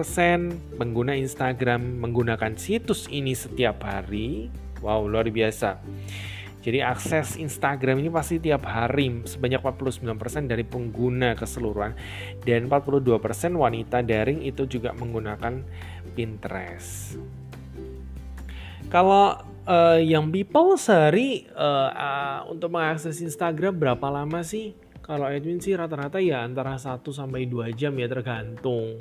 pengguna 0.78 1.18
Instagram 1.18 2.00
menggunakan 2.00 2.54
situs 2.54 3.10
ini 3.10 3.34
setiap 3.34 3.82
hari. 3.82 4.46
Wow, 4.80 5.08
luar 5.08 5.28
biasa. 5.28 5.80
Jadi 6.60 6.84
akses 6.84 7.40
Instagram 7.40 8.04
ini 8.04 8.12
pasti 8.12 8.36
tiap 8.36 8.68
hari 8.68 9.24
sebanyak 9.24 9.64
49% 9.64 10.44
dari 10.44 10.60
pengguna 10.60 11.32
keseluruhan 11.32 11.96
dan 12.44 12.68
42% 12.68 13.16
wanita 13.56 14.04
daring 14.04 14.44
itu 14.44 14.68
juga 14.68 14.92
menggunakan 14.92 15.64
Pinterest. 16.12 17.16
Kalau 18.92 19.40
uh, 19.64 19.96
yang 19.96 20.28
people 20.28 20.76
sehari 20.76 21.48
uh, 21.56 21.88
uh, 21.96 22.38
untuk 22.52 22.76
mengakses 22.76 23.24
Instagram 23.24 23.80
berapa 23.80 24.06
lama 24.12 24.44
sih? 24.44 24.76
Kalau 25.00 25.32
Edwin 25.32 25.64
sih 25.64 25.72
rata-rata 25.72 26.20
ya 26.20 26.44
antara 26.44 26.76
1 26.76 27.00
sampai 27.08 27.48
2 27.48 27.72
jam 27.72 27.96
ya 27.96 28.04
tergantung 28.04 29.00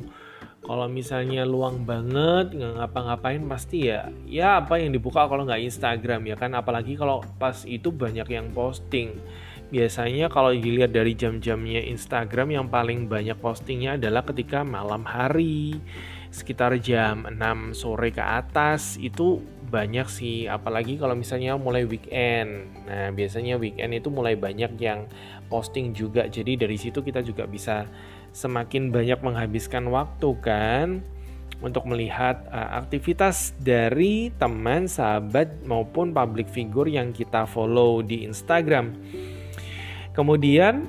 kalau 0.60 0.92
misalnya 0.92 1.48
luang 1.48 1.88
banget 1.88 2.52
nggak 2.52 2.74
ngapa-ngapain 2.78 3.42
pasti 3.48 3.90
ya 3.90 4.12
ya 4.28 4.60
apa 4.60 4.78
yang 4.78 4.92
dibuka 4.92 5.26
kalau 5.26 5.48
nggak 5.48 5.64
Instagram 5.66 6.28
ya 6.28 6.36
kan? 6.36 6.52
Apalagi 6.54 7.00
kalau 7.00 7.24
pas 7.40 7.64
itu 7.64 7.90
banyak 7.90 8.28
yang 8.28 8.52
posting. 8.52 9.18
Biasanya 9.70 10.34
kalau 10.34 10.50
dilihat 10.50 10.90
dari 10.90 11.14
jam-jamnya 11.14 11.86
Instagram 11.94 12.58
yang 12.58 12.66
paling 12.74 13.06
banyak 13.06 13.38
postingnya 13.38 14.02
adalah 14.02 14.26
ketika 14.26 14.66
malam 14.66 15.06
hari 15.06 15.78
sekitar 16.30 16.78
jam 16.82 17.26
6 17.26 17.74
sore 17.74 18.10
ke 18.14 18.22
atas 18.22 18.98
itu 18.98 19.42
banyak 19.70 20.10
sih. 20.10 20.50
Apalagi 20.50 20.98
kalau 20.98 21.14
misalnya 21.14 21.54
mulai 21.54 21.86
weekend. 21.86 22.66
Nah 22.90 23.14
biasanya 23.14 23.62
weekend 23.62 23.94
itu 23.94 24.10
mulai 24.10 24.34
banyak 24.34 24.74
yang 24.82 25.06
posting 25.54 25.94
juga. 25.94 26.26
Jadi 26.26 26.58
dari 26.58 26.78
situ 26.78 27.06
kita 27.06 27.22
juga 27.22 27.46
bisa 27.46 27.86
semakin 28.32 28.92
banyak 28.94 29.20
menghabiskan 29.22 29.90
waktu 29.90 30.30
kan 30.42 31.02
untuk 31.60 31.84
melihat 31.92 32.40
uh, 32.50 32.80
aktivitas 32.80 33.52
dari 33.60 34.32
teman, 34.40 34.88
sahabat 34.88 35.68
maupun 35.68 36.16
public 36.16 36.48
figure 36.48 36.88
yang 36.88 37.12
kita 37.12 37.44
follow 37.44 38.00
di 38.00 38.24
Instagram. 38.24 38.96
Kemudian 40.16 40.88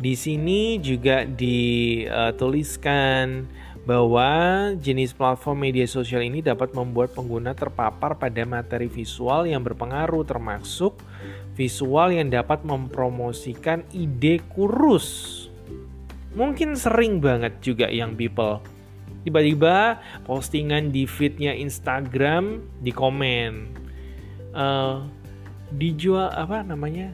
di 0.00 0.16
sini 0.16 0.80
juga 0.80 1.24
dituliskan 1.28 2.68
bahwa 3.84 4.28
jenis 4.76 5.16
platform 5.16 5.68
media 5.68 5.88
sosial 5.88 6.20
ini 6.20 6.44
dapat 6.44 6.76
membuat 6.76 7.16
pengguna 7.16 7.56
terpapar 7.56 8.16
pada 8.20 8.44
materi 8.44 8.92
visual 8.92 9.48
yang 9.48 9.64
berpengaruh 9.64 10.20
termasuk 10.28 11.00
visual 11.56 12.12
yang 12.12 12.28
dapat 12.28 12.60
mempromosikan 12.60 13.84
ide 13.92 14.40
kurus 14.52 15.39
mungkin 16.34 16.78
sering 16.78 17.18
banget 17.18 17.58
juga 17.62 17.90
yang 17.90 18.14
people 18.14 18.62
tiba-tiba 19.26 20.00
postingan 20.24 20.88
di 20.94 21.04
feednya 21.04 21.52
Instagram 21.52 22.64
di 22.80 22.92
komen 22.94 23.68
uh, 24.56 25.04
dijual 25.76 26.32
apa 26.32 26.64
namanya 26.64 27.12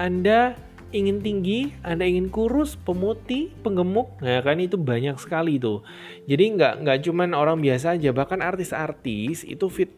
Anda 0.00 0.56
ingin 0.92 1.24
tinggi, 1.24 1.72
Anda 1.80 2.04
ingin 2.04 2.28
kurus, 2.28 2.76
pemutih, 2.76 3.50
penggemuk, 3.64 4.20
nah 4.20 4.44
kan 4.44 4.60
itu 4.60 4.76
banyak 4.76 5.16
sekali 5.16 5.56
tuh. 5.56 5.80
Jadi 6.28 6.44
nggak 6.56 6.84
nggak 6.84 6.98
cuman 7.08 7.32
orang 7.32 7.58
biasa 7.64 7.96
aja, 7.96 8.12
bahkan 8.12 8.44
artis-artis 8.44 9.42
itu 9.42 9.66
fit 9.72 9.88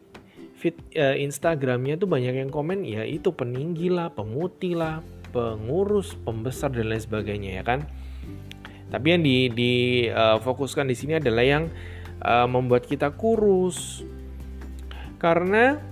fit 0.55 0.79
uh, 0.97 1.19
Instagramnya 1.19 1.99
tuh 1.99 2.09
banyak 2.09 2.41
yang 2.47 2.49
komen 2.49 2.87
ya 2.87 3.03
itu 3.03 3.35
peninggi 3.35 3.91
lah, 3.91 4.15
pemutih 4.15 4.79
lah, 4.79 5.03
pengurus, 5.35 6.15
pembesar 6.23 6.71
dan 6.71 6.89
lain 6.89 7.03
sebagainya 7.03 7.61
ya 7.61 7.63
kan. 7.67 7.85
Tapi 8.95 9.07
yang 9.11 9.23
difokuskan 9.27 10.87
di, 10.87 10.95
uh, 10.95 10.95
di 10.95 10.97
sini 10.97 11.13
adalah 11.19 11.43
yang 11.43 11.67
uh, 12.23 12.47
membuat 12.47 12.87
kita 12.87 13.11
kurus. 13.11 14.07
Karena 15.19 15.83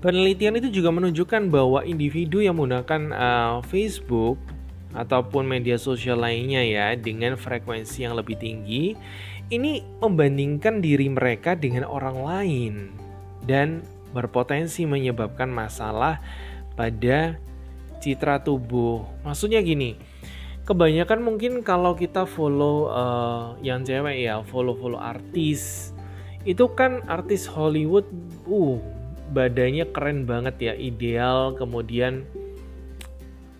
penelitian 0.00 0.56
itu 0.56 0.72
juga 0.72 0.88
menunjukkan 0.96 1.52
bahwa 1.52 1.84
individu 1.84 2.40
yang 2.40 2.56
menggunakan 2.56 3.12
uh, 3.12 3.56
Facebook 3.68 4.40
ataupun 4.96 5.44
media 5.44 5.76
sosial 5.76 6.24
lainnya 6.24 6.64
ya 6.64 6.96
dengan 6.96 7.36
frekuensi 7.36 8.08
yang 8.08 8.16
lebih 8.16 8.40
tinggi 8.40 8.96
ini 9.50 9.82
membandingkan 10.00 10.80
diri 10.80 11.10
mereka 11.10 11.58
dengan 11.58 11.84
orang 11.84 12.16
lain 12.22 12.74
dan 13.44 13.82
berpotensi 14.14 14.86
menyebabkan 14.86 15.50
masalah 15.50 16.22
pada 16.78 17.38
citra 18.00 18.42
tubuh. 18.42 19.04
Maksudnya 19.26 19.62
gini, 19.62 19.98
kebanyakan 20.70 21.18
mungkin 21.26 21.66
kalau 21.66 21.98
kita 21.98 22.22
follow 22.30 22.94
uh, 22.94 23.58
yang 23.58 23.82
cewek 23.82 24.22
ya 24.22 24.38
follow 24.46 24.78
follow 24.78 25.02
artis 25.02 25.90
itu 26.46 26.70
kan 26.78 27.02
artis 27.10 27.50
Hollywood 27.50 28.06
uh 28.46 28.78
badannya 29.34 29.90
keren 29.90 30.30
banget 30.30 30.70
ya 30.70 30.74
ideal 30.78 31.58
kemudian 31.58 32.22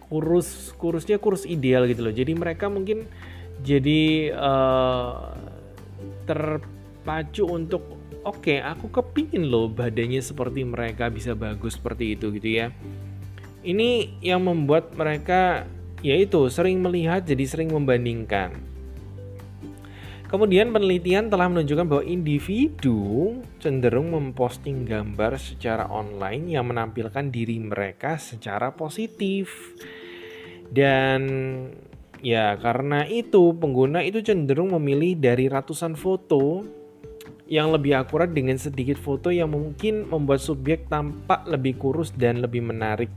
kurus 0.06 0.70
kurusnya 0.78 1.18
kurus 1.18 1.42
ideal 1.46 1.90
gitu 1.90 2.06
loh. 2.06 2.14
Jadi 2.14 2.30
mereka 2.34 2.70
mungkin 2.70 3.06
jadi 3.62 4.30
uh, 4.34 5.34
terpacu 6.26 7.46
untuk 7.46 7.98
oke 8.22 8.38
okay, 8.38 8.58
aku 8.62 8.86
kepingin 8.90 9.50
loh 9.50 9.66
badannya 9.66 10.22
seperti 10.22 10.62
mereka 10.62 11.10
bisa 11.10 11.34
bagus 11.34 11.74
seperti 11.74 12.14
itu 12.14 12.30
gitu 12.34 12.48
ya. 12.50 12.70
Ini 13.66 14.22
yang 14.22 14.46
membuat 14.46 14.94
mereka 14.94 15.66
yaitu 16.00 16.48
sering 16.48 16.80
melihat 16.80 17.24
jadi 17.24 17.44
sering 17.44 17.72
membandingkan. 17.72 18.56
Kemudian 20.30 20.70
penelitian 20.70 21.26
telah 21.26 21.50
menunjukkan 21.50 21.90
bahwa 21.90 22.04
individu 22.06 23.34
cenderung 23.58 24.14
memposting 24.14 24.86
gambar 24.86 25.34
secara 25.42 25.90
online 25.90 26.54
yang 26.54 26.70
menampilkan 26.70 27.34
diri 27.34 27.58
mereka 27.58 28.14
secara 28.14 28.70
positif. 28.70 29.74
Dan 30.70 31.26
ya 32.22 32.54
karena 32.62 33.02
itu 33.10 33.58
pengguna 33.58 34.06
itu 34.06 34.22
cenderung 34.22 34.70
memilih 34.78 35.18
dari 35.18 35.50
ratusan 35.50 35.98
foto 35.98 36.62
yang 37.50 37.74
lebih 37.74 37.98
akurat 37.98 38.30
dengan 38.30 38.54
sedikit 38.54 39.02
foto 39.02 39.34
yang 39.34 39.50
mungkin 39.50 40.06
membuat 40.06 40.38
subjek 40.38 40.86
tampak 40.86 41.42
lebih 41.50 41.74
kurus 41.74 42.14
dan 42.14 42.38
lebih 42.38 42.62
menarik 42.62 43.10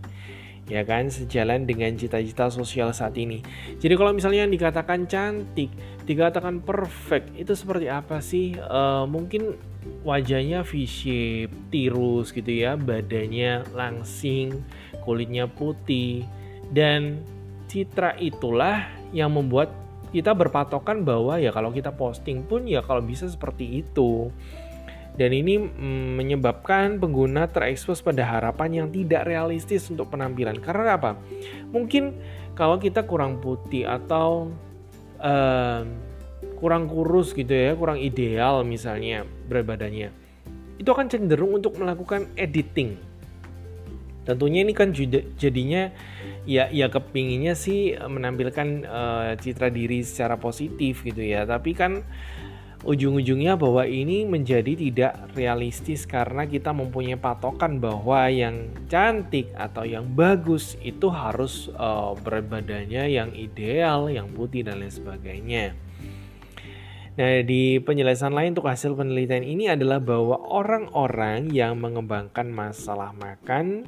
ya 0.71 0.87
kan 0.87 1.11
sejalan 1.11 1.67
dengan 1.67 1.91
cita-cita 1.99 2.47
sosial 2.47 2.95
saat 2.95 3.15
ini. 3.19 3.43
Jadi 3.79 3.93
kalau 3.99 4.15
misalnya 4.15 4.47
yang 4.47 4.53
dikatakan 4.53 5.05
cantik, 5.11 5.71
dikatakan 6.07 6.63
perfect, 6.63 7.35
itu 7.35 7.51
seperti 7.51 7.91
apa 7.91 8.23
sih? 8.23 8.55
Uh, 8.55 9.03
mungkin 9.03 9.59
wajahnya 10.07 10.63
V-shape, 10.63 11.51
tirus 11.67 12.31
gitu 12.31 12.51
ya, 12.51 12.79
badannya 12.79 13.67
langsing, 13.75 14.63
kulitnya 15.03 15.51
putih, 15.51 16.23
dan 16.71 17.19
citra 17.67 18.15
itulah 18.19 18.87
yang 19.11 19.35
membuat 19.35 19.71
kita 20.13 20.31
berpatokan 20.37 21.01
bahwa 21.01 21.41
ya 21.41 21.49
kalau 21.49 21.73
kita 21.73 21.89
posting 21.89 22.45
pun 22.45 22.69
ya 22.69 22.85
kalau 22.85 23.01
bisa 23.01 23.25
seperti 23.25 23.81
itu 23.81 24.29
dan 25.13 25.29
ini 25.29 25.61
mm, 25.61 26.17
menyebabkan 26.17 26.97
pengguna 26.97 27.45
terekspos 27.45 28.01
pada 28.01 28.25
harapan 28.25 28.83
yang 28.83 28.87
tidak 28.89 29.29
realistis 29.29 29.85
untuk 29.93 30.09
penampilan. 30.09 30.57
Karena 30.57 30.97
apa? 30.97 31.21
Mungkin 31.69 32.17
kalau 32.57 32.81
kita 32.81 33.05
kurang 33.05 33.37
putih 33.37 33.85
atau 33.85 34.49
uh, 35.21 35.85
kurang 36.57 36.89
kurus 36.89 37.37
gitu 37.37 37.53
ya, 37.53 37.77
kurang 37.77 38.01
ideal 38.01 38.65
misalnya 38.65 39.27
berat 39.45 39.69
badannya, 39.69 40.09
itu 40.81 40.89
akan 40.89 41.07
cenderung 41.11 41.53
untuk 41.61 41.77
melakukan 41.77 42.33
editing. 42.33 42.97
Tentunya 44.23 44.63
ini 44.63 44.71
kan 44.71 44.95
jadinya 45.35 45.91
ya 46.47 46.71
ya 46.71 46.87
kepinginnya 46.87 47.59
sih 47.59 47.91
menampilkan 47.99 48.67
uh, 48.87 49.31
citra 49.35 49.67
diri 49.67 49.99
secara 50.01 50.39
positif 50.39 51.03
gitu 51.03 51.19
ya, 51.19 51.43
tapi 51.43 51.75
kan 51.75 52.07
ujung-ujungnya 52.83 53.55
bahwa 53.55 53.87
ini 53.87 54.27
menjadi 54.27 54.75
tidak 54.75 55.13
realistis 55.35 56.03
karena 56.03 56.43
kita 56.43 56.75
mempunyai 56.75 57.15
patokan 57.15 57.79
bahwa 57.79 58.27
yang 58.27 58.71
cantik 58.91 59.51
atau 59.55 59.87
yang 59.87 60.03
bagus 60.11 60.75
itu 60.83 61.07
harus 61.07 61.71
uh, 61.79 62.11
berat 62.19 62.51
badannya 62.51 63.07
yang 63.07 63.31
ideal, 63.31 64.11
yang 64.11 64.27
putih 64.31 64.67
dan 64.67 64.83
lain 64.83 64.91
sebagainya. 64.91 65.75
Nah, 67.13 67.45
di 67.45 67.77
penjelasan 67.77 68.33
lain 68.33 68.57
untuk 68.57 68.67
hasil 68.67 68.97
penelitian 68.97 69.45
ini 69.45 69.69
adalah 69.69 70.01
bahwa 70.01 70.33
orang-orang 70.49 71.53
yang 71.53 71.77
mengembangkan 71.77 72.49
masalah 72.49 73.13
makan 73.13 73.85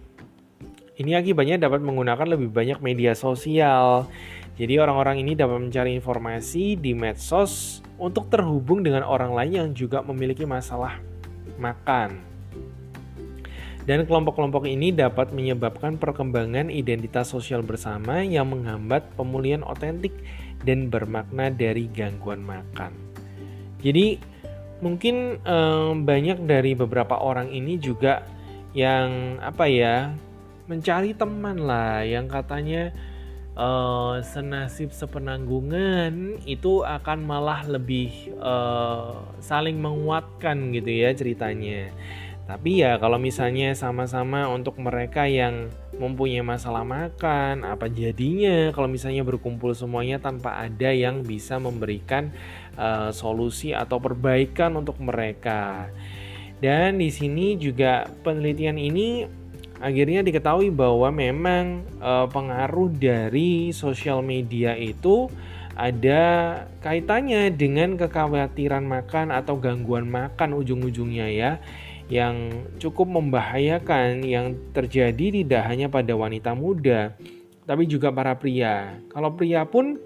ini 0.95 1.11
akibatnya 1.11 1.59
dapat 1.59 1.83
menggunakan 1.83 2.23
lebih 2.23 2.55
banyak 2.55 2.79
media 2.79 3.11
sosial. 3.19 4.07
Jadi 4.55 4.79
orang-orang 4.79 5.19
ini 5.19 5.35
dapat 5.35 5.59
mencari 5.59 5.91
informasi 5.99 6.79
di 6.79 6.95
medsos 6.95 7.83
untuk 7.99 8.31
terhubung 8.31 8.87
dengan 8.87 9.03
orang 9.03 9.35
lain 9.35 9.53
yang 9.53 9.69
juga 9.75 9.99
memiliki 9.99 10.47
masalah 10.47 10.95
makan. 11.59 12.35
Dan 13.85 14.07
kelompok-kelompok 14.09 14.65
ini 14.65 14.89
dapat 14.89 15.29
menyebabkan 15.29 16.01
perkembangan 16.01 16.73
identitas 16.73 17.29
sosial 17.29 17.61
bersama 17.61 18.25
yang 18.25 18.49
menghambat 18.49 19.05
pemulihan 19.13 19.61
otentik 19.61 20.15
dan 20.65 20.89
bermakna 20.89 21.53
dari 21.53 21.85
gangguan 21.93 22.41
makan. 22.41 22.89
Jadi 23.85 24.17
mungkin 24.81 25.37
um, 25.45 26.01
banyak 26.01 26.49
dari 26.49 26.73
beberapa 26.73 27.21
orang 27.21 27.53
ini 27.53 27.77
juga 27.77 28.25
yang 28.73 29.37
apa 29.39 29.69
ya 29.69 30.11
mencari 30.65 31.13
teman 31.13 31.61
lah 31.61 32.01
yang 32.01 32.25
katanya 32.25 32.89
uh, 33.55 34.19
senasib 34.21 34.91
sepenanggungan 34.91 36.43
itu 36.43 36.83
akan 36.83 37.23
malah 37.23 37.63
lebih 37.65 38.35
uh, 38.39 39.23
saling 39.39 39.79
menguatkan 39.79 40.75
gitu 40.75 40.91
ya 40.91 41.11
ceritanya. 41.15 41.91
Tapi 42.45 42.85
ya 42.85 43.01
kalau 43.01 43.17
misalnya 43.17 43.73
sama-sama 43.73 44.45
untuk 44.53 44.77
mereka 44.77 45.25
yang 45.25 45.73
mempunyai 45.97 46.45
masalah 46.45 46.85
makan, 46.85 47.65
apa 47.65 47.89
jadinya 47.89 48.69
kalau 48.69 48.85
misalnya 48.85 49.25
berkumpul 49.25 49.73
semuanya 49.73 50.21
tanpa 50.21 50.61
ada 50.61 50.93
yang 50.93 51.25
bisa 51.25 51.57
memberikan 51.57 52.29
uh, 52.77 53.09
solusi 53.09 53.73
atau 53.73 53.97
perbaikan 53.97 54.77
untuk 54.77 55.01
mereka. 55.01 55.89
Dan 56.61 57.01
di 57.01 57.09
sini 57.09 57.57
juga 57.57 58.05
penelitian 58.21 58.77
ini 58.77 59.25
akhirnya 59.85 60.25
diketahui 60.25 60.73
bahwa 60.73 61.13
memang 61.13 61.85
uh, 62.01 62.25
pengaruh 62.25 62.89
dari 62.89 63.69
sosial 63.69 64.25
media 64.25 64.73
itu 64.73 65.29
ada 65.77 66.23
kaitannya 66.81 67.53
dengan 67.53 67.93
kekhawatiran 67.93 68.81
makan 68.81 69.29
atau 69.29 69.61
gangguan 69.61 70.09
makan 70.09 70.57
ujung-ujungnya 70.57 71.27
ya 71.29 71.51
yang 72.09 72.65
cukup 72.81 73.05
membahayakan 73.05 74.25
yang 74.25 74.57
terjadi 74.73 75.41
tidak 75.41 75.63
hanya 75.69 75.89
pada 75.89 76.13
wanita 76.13 76.53
muda, 76.53 77.17
tapi 77.65 77.89
juga 77.89 78.13
para 78.13 78.37
pria. 78.37 79.01
Kalau 79.09 79.33
pria 79.33 79.65
pun 79.65 79.97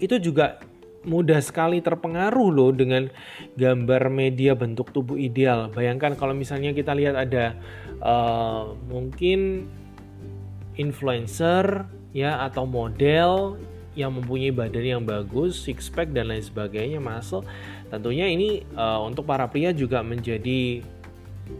itu 0.00 0.16
juga 0.16 0.60
mudah 1.04 1.40
sekali 1.40 1.80
terpengaruh 1.80 2.48
loh 2.52 2.72
dengan 2.72 3.08
gambar 3.56 4.08
media 4.12 4.52
bentuk 4.56 4.92
tubuh 4.92 5.16
ideal. 5.16 5.72
Bayangkan 5.72 6.16
kalau 6.16 6.36
misalnya 6.36 6.72
kita 6.76 6.92
lihat 6.96 7.16
ada 7.16 7.56
uh, 8.00 8.76
mungkin 8.88 9.70
influencer 10.76 11.86
ya 12.16 12.42
atau 12.48 12.66
model 12.66 13.60
yang 13.98 14.14
mempunyai 14.16 14.54
badan 14.54 14.86
yang 14.86 15.02
bagus, 15.02 15.60
six 15.60 15.90
pack 15.90 16.14
dan 16.14 16.30
lain 16.30 16.40
sebagainya 16.40 17.02
masuk 17.02 17.42
Tentunya 17.90 18.30
ini 18.30 18.62
uh, 18.78 19.02
untuk 19.02 19.26
para 19.26 19.50
pria 19.50 19.74
juga 19.74 19.98
menjadi 20.06 20.78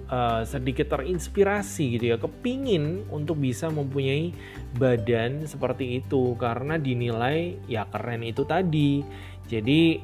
uh, 0.07 0.47
sedikit 0.47 0.95
terinspirasi 0.95 1.99
gitu 1.99 2.15
ya, 2.15 2.17
kepingin 2.23 3.03
untuk 3.11 3.43
bisa 3.43 3.67
mempunyai 3.67 4.31
badan 4.79 5.43
seperti 5.51 5.99
itu 5.99 6.39
karena 6.39 6.79
dinilai 6.79 7.59
ya 7.67 7.83
keren 7.91 8.23
itu 8.23 8.47
tadi. 8.47 9.03
Jadi 9.51 9.99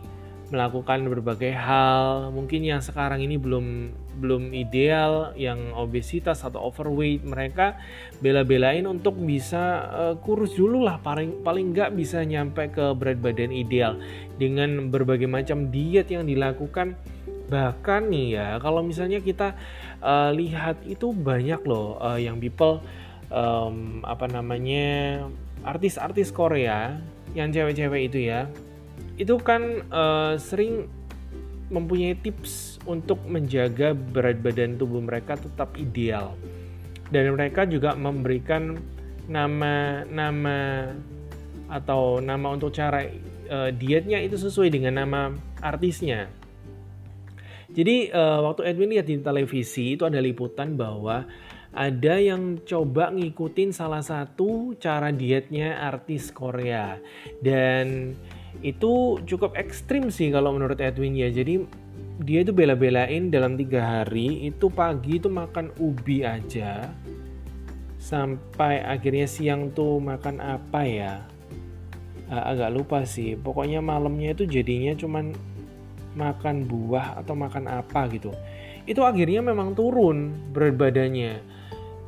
melakukan 0.47 1.03
berbagai 1.11 1.51
hal. 1.51 2.31
Mungkin 2.31 2.63
yang 2.63 2.79
sekarang 2.79 3.19
ini 3.19 3.35
belum 3.35 3.91
belum 4.17 4.55
ideal 4.55 5.35
yang 5.35 5.75
obesitas 5.75 6.47
atau 6.47 6.71
overweight. 6.71 7.27
Mereka 7.27 7.77
bela-belain 8.23 8.87
untuk 8.87 9.19
bisa 9.19 9.91
uh, 9.91 10.15
kurus 10.23 10.55
dulu 10.55 10.87
lah. 10.87 11.03
Paling 11.03 11.43
paling 11.43 11.75
nggak 11.75 11.91
bisa 11.99 12.23
nyampe 12.23 12.71
ke 12.71 12.95
berat 12.95 13.19
badan 13.19 13.51
ideal. 13.51 13.99
Dengan 14.39 14.89
berbagai 14.89 15.27
macam 15.27 15.71
diet 15.75 16.11
yang 16.11 16.25
dilakukan. 16.27 16.95
Bahkan 17.47 18.11
nih 18.11 18.27
ya 18.35 18.49
kalau 18.59 18.83
misalnya 18.83 19.23
kita 19.23 19.55
uh, 20.03 20.35
lihat 20.35 20.83
itu 20.83 21.15
banyak 21.15 21.63
loh 21.63 21.95
uh, 22.03 22.19
yang 22.19 22.43
people 22.43 22.83
um, 23.31 24.03
apa 24.03 24.27
namanya 24.27 25.23
artis-artis 25.63 26.35
Korea 26.35 26.99
yang 27.39 27.55
cewek-cewek 27.55 28.11
itu 28.11 28.19
ya 28.31 28.51
itu 29.17 29.37
kan 29.41 29.85
uh, 29.89 30.35
sering 30.37 30.89
mempunyai 31.73 32.15
tips 32.21 32.79
untuk 32.87 33.19
menjaga 33.27 33.91
berat 33.97 34.39
badan 34.39 34.79
tubuh 34.79 35.03
mereka 35.03 35.35
tetap 35.35 35.75
ideal 35.75 36.39
dan 37.11 37.35
mereka 37.35 37.67
juga 37.67 37.95
memberikan 37.95 38.79
nama-nama 39.27 40.91
atau 41.67 42.23
nama 42.23 42.55
untuk 42.55 42.71
cara 42.71 43.03
uh, 43.51 43.71
dietnya 43.75 44.23
itu 44.23 44.39
sesuai 44.39 44.71
dengan 44.71 45.03
nama 45.03 45.35
artisnya. 45.59 46.31
Jadi 47.67 48.15
uh, 48.15 48.47
waktu 48.47 48.71
Edwin 48.71 48.95
lihat 48.95 49.11
di 49.11 49.19
televisi 49.19 49.99
itu 49.99 50.07
ada 50.07 50.23
liputan 50.23 50.79
bahwa 50.79 51.27
ada 51.77 52.15
yang 52.17 52.63
coba 52.65 53.13
ngikutin 53.13 53.75
salah 53.75 54.01
satu 54.01 54.79
cara 54.81 55.13
dietnya 55.13 55.77
artis 55.77 56.33
Korea 56.33 56.97
dan 57.45 58.17
itu 58.61 59.21
cukup 59.25 59.57
ekstrim 59.57 60.09
sih 60.09 60.33
kalau 60.33 60.55
menurut 60.55 60.81
Edwin 60.81 61.17
ya. 61.17 61.29
Jadi 61.29 61.65
dia 62.23 62.41
itu 62.41 62.53
bela-belain 62.53 63.29
dalam 63.29 63.61
tiga 63.61 63.85
hari 64.01 64.49
itu 64.49 64.73
pagi 64.73 65.21
itu 65.21 65.29
makan 65.29 65.69
ubi 65.77 66.25
aja 66.25 66.89
sampai 68.01 68.81
akhirnya 68.81 69.29
siang 69.29 69.75
tuh 69.75 70.01
makan 70.01 70.41
apa 70.41 70.81
ya? 70.87 71.15
Agak 72.31 72.73
lupa 72.73 73.03
sih. 73.07 73.37
Pokoknya 73.39 73.85
malamnya 73.85 74.35
itu 74.35 74.49
jadinya 74.49 74.97
cuman 74.97 75.37
makan 76.17 76.65
buah 76.65 77.21
atau 77.21 77.37
makan 77.37 77.69
apa 77.69 78.09
gitu. 78.11 78.33
Itu 78.87 79.03
akhirnya 79.03 79.43
memang 79.43 79.77
turun 79.77 80.33
berat 80.55 80.75
badannya. 80.79 81.43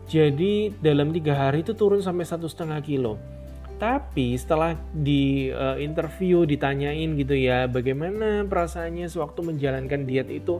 Jadi 0.09 0.73
dalam 0.81 1.13
tiga 1.13 1.37
hari 1.37 1.61
itu 1.61 1.77
turun 1.77 2.01
sampai 2.01 2.25
satu 2.25 2.49
setengah 2.49 2.81
kilo 2.81 3.38
tapi 3.79 4.35
setelah 4.35 4.75
di 4.91 5.55
uh, 5.55 5.79
interview 5.79 6.43
ditanyain 6.43 7.15
gitu 7.15 7.35
ya, 7.39 7.71
bagaimana 7.71 8.43
perasaannya 8.45 9.07
sewaktu 9.07 9.41
menjalankan 9.55 10.03
diet 10.03 10.27
itu, 10.29 10.59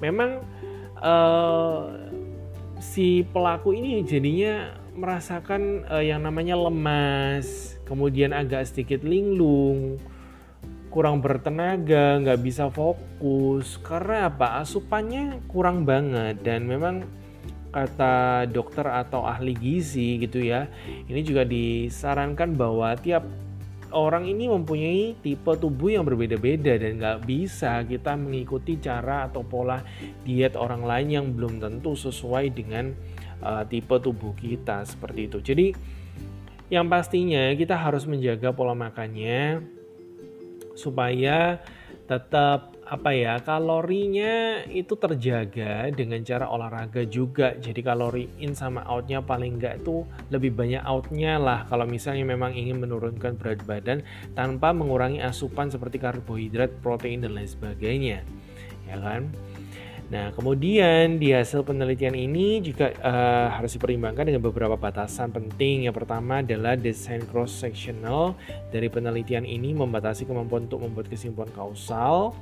memang 0.00 0.40
uh, 0.98 1.92
si 2.80 3.22
pelaku 3.28 3.76
ini 3.76 4.00
jadinya 4.02 4.72
merasakan 4.96 5.84
uh, 5.86 6.00
yang 6.00 6.24
namanya 6.24 6.56
lemas, 6.56 7.76
kemudian 7.84 8.32
agak 8.32 8.64
sedikit 8.64 9.04
linglung, 9.04 10.00
kurang 10.88 11.20
bertenaga, 11.20 12.22
nggak 12.22 12.40
bisa 12.40 12.70
fokus 12.72 13.76
karena 13.82 14.32
apa? 14.32 14.62
Asupannya 14.64 15.44
kurang 15.50 15.82
banget 15.84 16.40
dan 16.40 16.64
memang 16.64 17.04
kata 17.74 18.46
dokter 18.46 18.86
atau 18.86 19.26
ahli 19.26 19.58
gizi 19.58 20.22
gitu 20.22 20.38
ya 20.38 20.70
ini 21.10 21.26
juga 21.26 21.42
disarankan 21.42 22.54
bahwa 22.54 22.94
tiap 22.94 23.26
orang 23.94 24.26
ini 24.26 24.50
mempunyai 24.50 25.14
tipe 25.22 25.54
tubuh 25.54 25.94
yang 25.94 26.04
berbeda-beda 26.04 26.76
dan 26.76 26.98
nggak 26.98 27.18
bisa 27.24 27.86
kita 27.86 28.18
mengikuti 28.18 28.76
cara 28.82 29.30
atau 29.30 29.46
pola 29.46 29.80
diet 30.26 30.58
orang 30.58 30.82
lain 30.82 31.08
yang 31.08 31.26
belum 31.32 31.62
tentu 31.62 31.94
sesuai 31.94 32.50
dengan 32.50 32.90
uh, 33.40 33.62
tipe 33.64 33.94
tubuh 34.02 34.34
kita 34.34 34.82
seperti 34.82 35.30
itu. 35.30 35.38
Jadi 35.40 35.66
yang 36.74 36.90
pastinya 36.90 37.54
kita 37.54 37.78
harus 37.78 38.04
menjaga 38.10 38.50
pola 38.50 38.74
makannya 38.74 39.62
supaya 40.74 41.62
tetap 42.10 42.73
apa 42.84 43.16
ya 43.16 43.40
kalorinya 43.40 44.60
itu 44.68 44.92
terjaga 44.92 45.88
dengan 45.88 46.20
cara 46.20 46.48
olahraga 46.52 47.08
juga. 47.08 47.56
Jadi 47.56 47.80
kalori 47.80 48.28
in 48.44 48.52
sama 48.52 48.84
outnya 48.84 49.24
paling 49.24 49.56
enggak 49.56 49.80
itu 49.80 50.04
lebih 50.28 50.52
banyak 50.52 50.84
outnya 50.84 51.40
lah. 51.40 51.64
Kalau 51.64 51.88
misalnya 51.88 52.28
memang 52.28 52.52
ingin 52.52 52.80
menurunkan 52.84 53.40
berat 53.40 53.64
badan 53.64 54.04
tanpa 54.36 54.76
mengurangi 54.76 55.24
asupan 55.24 55.72
seperti 55.72 55.96
karbohidrat 55.96 56.70
protein 56.84 57.24
dan 57.24 57.32
lain 57.32 57.48
sebagainya. 57.48 58.20
Ya 58.84 58.96
kan? 59.00 59.32
Nah, 60.12 60.28
kemudian 60.36 61.16
di 61.16 61.32
hasil 61.32 61.64
penelitian 61.64 62.12
ini 62.12 62.60
juga 62.60 62.92
uh, 63.00 63.48
harus 63.48 63.72
dipertimbangkan 63.72 64.28
dengan 64.28 64.44
beberapa 64.44 64.76
batasan 64.76 65.32
penting. 65.32 65.88
Yang 65.88 66.04
pertama 66.04 66.44
adalah 66.44 66.76
desain 66.76 67.24
cross 67.24 67.56
sectional 67.56 68.36
dari 68.68 68.92
penelitian 68.92 69.48
ini 69.48 69.72
membatasi 69.72 70.28
kemampuan 70.28 70.68
untuk 70.68 70.84
membuat 70.84 71.08
kesimpulan 71.08 71.48
kausal 71.56 72.36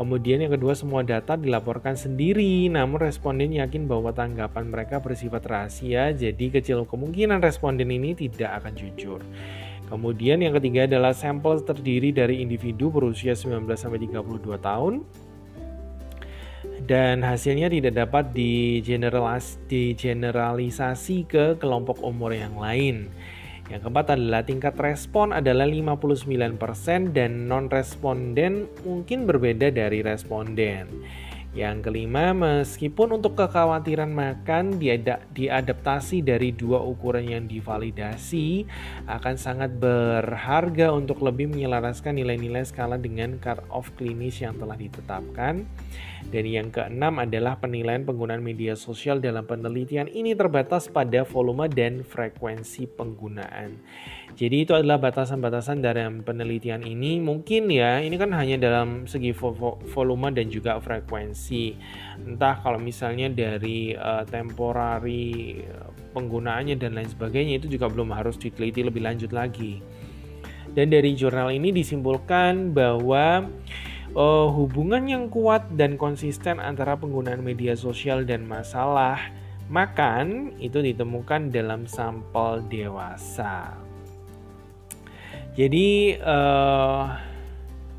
Kemudian 0.00 0.40
yang 0.40 0.56
kedua 0.56 0.72
semua 0.72 1.04
data 1.04 1.36
dilaporkan 1.36 1.92
sendiri, 1.92 2.72
namun 2.72 3.04
responden 3.04 3.52
yakin 3.52 3.84
bahwa 3.84 4.16
tanggapan 4.16 4.72
mereka 4.72 4.96
bersifat 4.96 5.44
rahasia, 5.44 6.16
jadi 6.16 6.56
kecil 6.56 6.88
kemungkinan 6.88 7.44
responden 7.44 7.92
ini 7.92 8.16
tidak 8.16 8.64
akan 8.64 8.72
jujur. 8.80 9.20
Kemudian 9.92 10.40
yang 10.40 10.56
ketiga 10.56 10.88
adalah 10.88 11.12
sampel 11.12 11.60
terdiri 11.60 12.16
dari 12.16 12.40
individu 12.40 12.88
berusia 12.88 13.36
19-32 13.36 14.16
tahun, 14.56 15.04
dan 16.88 17.20
hasilnya 17.20 17.68
tidak 17.68 17.92
dapat 18.00 18.32
digeneralisasi 19.60 21.28
ke 21.28 21.60
kelompok 21.60 22.00
umur 22.00 22.32
yang 22.32 22.56
lain. 22.56 23.12
Yang 23.70 23.86
keempat 23.86 24.18
adalah 24.18 24.42
tingkat 24.42 24.74
respon 24.82 25.30
adalah 25.30 25.62
59% 25.62 27.14
dan 27.14 27.46
non-responden 27.46 28.66
mungkin 28.82 29.30
berbeda 29.30 29.70
dari 29.70 30.02
responden. 30.02 31.06
Yang 31.50 31.90
kelima, 31.90 32.30
meskipun 32.30 33.18
untuk 33.18 33.34
kekhawatiran 33.34 34.06
makan 34.06 34.78
diadaptasi 35.34 36.22
dari 36.22 36.54
dua 36.54 36.78
ukuran 36.78 37.26
yang 37.26 37.50
divalidasi, 37.50 38.70
akan 39.10 39.34
sangat 39.34 39.74
berharga 39.74 40.94
untuk 40.94 41.18
lebih 41.26 41.50
menyelaraskan 41.50 42.22
nilai-nilai 42.22 42.62
skala 42.62 43.02
dengan 43.02 43.34
cut-off 43.42 43.90
klinis 43.98 44.38
yang 44.38 44.62
telah 44.62 44.78
ditetapkan. 44.78 45.66
Dan 46.30 46.44
yang 46.46 46.70
keenam 46.70 47.18
adalah 47.18 47.58
penilaian 47.58 48.06
penggunaan 48.06 48.46
media 48.46 48.78
sosial 48.78 49.18
dalam 49.18 49.42
penelitian 49.42 50.06
ini 50.06 50.38
terbatas 50.38 50.86
pada 50.86 51.26
volume 51.26 51.66
dan 51.66 52.06
frekuensi 52.06 52.86
penggunaan. 52.94 53.74
Jadi 54.38 54.64
itu 54.64 54.72
adalah 54.72 55.02
batasan-batasan 55.02 55.82
dalam 55.82 56.22
penelitian 56.22 56.86
ini. 56.86 57.18
Mungkin 57.18 57.66
ya, 57.68 57.98
ini 57.98 58.14
kan 58.14 58.30
hanya 58.32 58.56
dalam 58.56 59.04
segi 59.04 59.34
volume 59.34 60.30
dan 60.30 60.46
juga 60.48 60.78
frekuensi. 60.78 61.74
Entah 62.24 62.62
kalau 62.62 62.78
misalnya 62.78 63.28
dari 63.28 63.92
uh, 63.96 64.22
temporary 64.28 65.60
eh, 65.66 65.90
penggunaannya 66.14 66.78
dan 66.78 66.96
lain 66.96 67.10
sebagainya 67.10 67.58
itu 67.60 67.66
juga 67.68 67.90
belum 67.90 68.14
harus 68.14 68.38
diteliti 68.38 68.86
lebih 68.86 69.02
lanjut 69.02 69.34
lagi. 69.34 69.82
Dan 70.70 70.94
dari 70.94 71.18
jurnal 71.18 71.50
ini 71.50 71.74
disimpulkan 71.74 72.70
bahwa 72.70 73.50
uh, 74.14 74.48
hubungan 74.54 75.02
yang 75.10 75.24
kuat 75.26 75.66
dan 75.74 75.98
konsisten 75.98 76.62
antara 76.62 76.94
penggunaan 76.94 77.42
media 77.42 77.74
sosial 77.74 78.22
dan 78.22 78.46
masalah 78.46 79.18
makan 79.70 80.54
itu 80.62 80.78
ditemukan 80.78 81.50
dalam 81.50 81.86
sampel 81.90 82.62
dewasa. 82.70 83.89
Jadi 85.54 86.14
uh, 86.20 87.10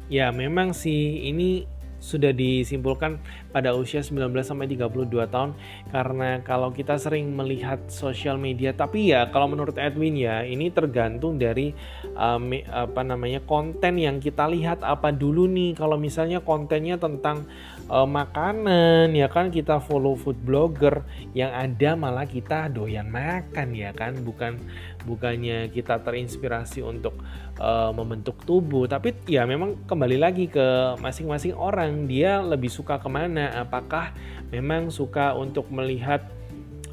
ya 0.08 0.32
memang 0.32 0.72
sih 0.76 1.28
ini 1.28 1.68
sudah 2.02 2.34
disimpulkan 2.34 3.22
pada 3.54 3.78
usia 3.78 4.02
19 4.02 4.34
sampai 4.42 4.66
32 4.66 5.30
tahun. 5.30 5.54
Karena 5.94 6.42
kalau 6.42 6.74
kita 6.74 6.98
sering 6.98 7.30
melihat 7.30 7.78
sosial 7.88 8.42
media 8.42 8.74
tapi 8.74 9.14
ya 9.14 9.30
kalau 9.30 9.54
menurut 9.54 9.78
Edwin 9.78 10.18
ya 10.18 10.42
ini 10.42 10.74
tergantung 10.74 11.38
dari 11.38 11.78
um, 12.18 12.52
apa 12.68 13.06
namanya 13.06 13.46
konten 13.46 14.02
yang 14.02 14.18
kita 14.18 14.50
lihat. 14.50 14.82
Apa 14.82 15.14
dulu 15.14 15.46
nih 15.46 15.78
kalau 15.78 15.96
misalnya 16.02 16.42
kontennya 16.42 16.98
tentang 16.98 17.46
uh, 17.86 18.10
makanan 18.10 19.14
ya 19.14 19.30
kan 19.30 19.54
kita 19.54 19.78
follow 19.78 20.18
food 20.18 20.42
blogger 20.42 21.06
yang 21.38 21.54
ada 21.54 21.94
malah 21.94 22.26
kita 22.26 22.66
doyan 22.74 23.14
makan 23.14 23.78
ya 23.78 23.94
kan? 23.94 24.18
Bukan 24.26 24.58
bukannya 25.06 25.70
kita 25.74 26.02
terinspirasi 26.02 26.82
untuk 26.86 27.18
uh, 27.58 27.92
membentuk 27.94 28.42
tubuh 28.44 28.86
tapi 28.86 29.14
ya 29.30 29.46
memang 29.46 29.86
kembali 29.86 30.18
lagi 30.18 30.46
ke 30.50 30.98
masing-masing 31.00 31.54
orang. 31.56 32.10
Dia 32.10 32.42
lebih 32.42 32.70
suka 32.70 32.98
ke 32.98 33.10
mana? 33.10 33.54
Apakah 33.56 34.14
memang 34.50 34.90
suka 34.90 35.34
untuk 35.38 35.70
melihat 35.70 36.26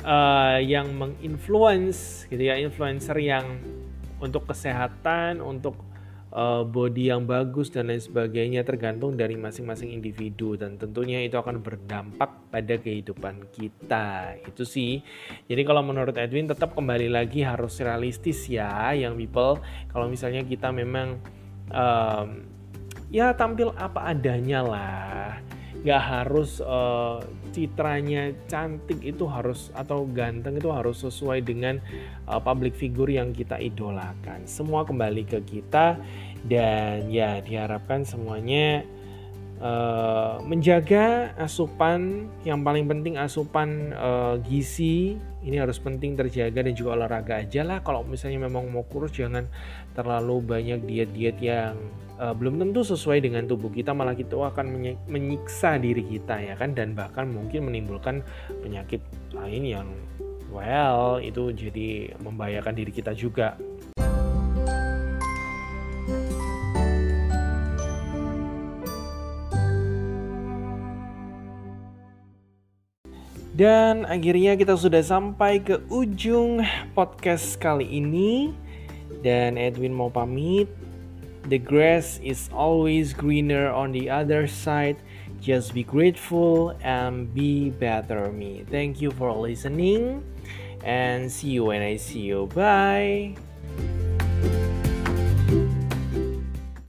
uh, 0.05 0.61
yang 0.61 0.93
menginfluence 0.95 2.29
gitu 2.31 2.43
ya 2.49 2.61
influencer 2.61 3.17
yang 3.19 3.59
untuk 4.19 4.51
kesehatan 4.51 5.39
untuk 5.39 5.88
uh, 6.33 6.65
body 6.65 7.13
yang 7.13 7.25
bagus 7.25 7.73
dan 7.73 7.89
lain 7.89 8.03
sebagainya 8.03 8.65
tergantung 8.65 9.17
dari 9.17 9.37
masing-masing 9.37 9.93
individu 9.93 10.57
dan 10.59 10.77
tentunya 10.77 11.25
itu 11.25 11.37
akan 11.39 11.61
berdampak 11.61 12.31
pada 12.49 12.75
kehidupan 12.77 13.49
kita. 13.53 14.37
Itu 14.45 14.65
sih. 14.69 15.01
Jadi 15.49 15.63
kalau 15.65 15.85
menurut 15.85 16.17
Edwin 16.17 16.49
tetap 16.49 16.77
kembali 16.77 17.09
lagi 17.09 17.45
harus 17.45 17.81
realistis 17.81 18.49
ya 18.49 18.93
yang 18.93 19.17
people. 19.17 19.61
Kalau 19.93 20.07
misalnya 20.09 20.45
kita 20.45 20.73
memang 20.73 21.21
um, 21.73 22.45
ya 23.09 23.33
tampil 23.33 23.73
apa 23.77 24.13
adanya 24.13 24.61
lah. 24.65 25.29
Nggak 25.79 26.03
harus 26.03 26.59
uh, 26.59 27.23
citranya 27.51 28.31
cantik 28.47 29.01
itu 29.03 29.25
harus 29.27 29.73
atau 29.73 30.05
ganteng 30.09 30.61
itu 30.61 30.69
harus 30.69 31.03
sesuai 31.03 31.45
dengan 31.45 31.81
uh, 32.29 32.39
public 32.39 32.77
figure 32.77 33.11
yang 33.11 33.33
kita 33.33 33.57
idolakan. 33.59 34.45
Semua 34.45 34.85
kembali 34.85 35.25
ke 35.25 35.41
kita 35.45 35.99
dan 36.47 37.11
ya 37.11 37.43
diharapkan 37.43 38.07
semuanya 38.07 38.87
uh, 39.63 40.39
menjaga 40.43 41.35
asupan 41.39 42.27
yang 42.43 42.63
paling 42.63 42.87
penting 42.87 43.19
asupan 43.19 43.95
uh, 43.95 44.39
gizi. 44.43 45.19
Ini 45.39 45.63
harus 45.63 45.79
penting 45.79 46.19
terjaga 46.19 46.67
dan 46.67 46.75
juga 46.75 46.99
olahraga 46.99 47.41
aja 47.41 47.63
lah. 47.63 47.79
Kalau 47.87 48.03
misalnya 48.03 48.51
memang 48.51 48.67
mau 48.69 48.83
kurus 48.83 49.15
jangan 49.15 49.47
terlalu 49.95 50.43
banyak 50.43 50.83
diet-diet 50.83 51.39
yang 51.39 51.79
uh, 52.19 52.35
belum 52.35 52.59
tentu 52.59 52.83
sesuai 52.83 53.23
dengan 53.23 53.47
tubuh 53.47 53.71
kita. 53.71 53.95
Malah 53.95 54.19
kita 54.19 54.35
akan 54.35 54.67
menyiksa 55.07 55.79
diri 55.79 56.03
kita 56.03 56.43
ya 56.43 56.55
kan? 56.59 56.75
Dan 56.75 56.99
bahkan 56.99 57.31
mungkin 57.31 57.71
menimbulkan 57.71 58.27
penyakit 58.61 59.01
lain 59.31 59.63
yang 59.63 59.89
well 60.49 61.21
itu 61.21 61.53
jadi 61.53 62.19
membahayakan 62.25 62.75
diri 62.75 62.93
kita 62.93 63.13
juga 63.13 63.55
Dan 73.59 74.07
akhirnya 74.07 74.55
kita 74.55 74.79
sudah 74.79 75.03
sampai 75.03 75.59
ke 75.59 75.83
ujung 75.91 76.63
podcast 76.95 77.59
kali 77.59 77.91
ini. 77.91 78.55
Dan 79.19 79.59
Edwin 79.59 79.91
mau 79.91 80.07
pamit. 80.07 80.71
The 81.51 81.59
grass 81.59 82.23
is 82.23 82.47
always 82.55 83.11
greener 83.11 83.67
on 83.67 83.91
the 83.91 84.07
other 84.07 84.47
side. 84.47 85.03
Just 85.43 85.75
be 85.75 85.83
grateful 85.83 86.79
and 86.87 87.35
be 87.35 87.75
better 87.75 88.31
me. 88.31 88.63
Thank 88.71 89.03
you 89.03 89.11
for 89.11 89.35
listening 89.35 90.23
and 90.87 91.27
see 91.27 91.59
you 91.59 91.75
when 91.75 91.83
I 91.83 91.99
see 91.99 92.31
you. 92.31 92.47
Bye. 92.55 93.35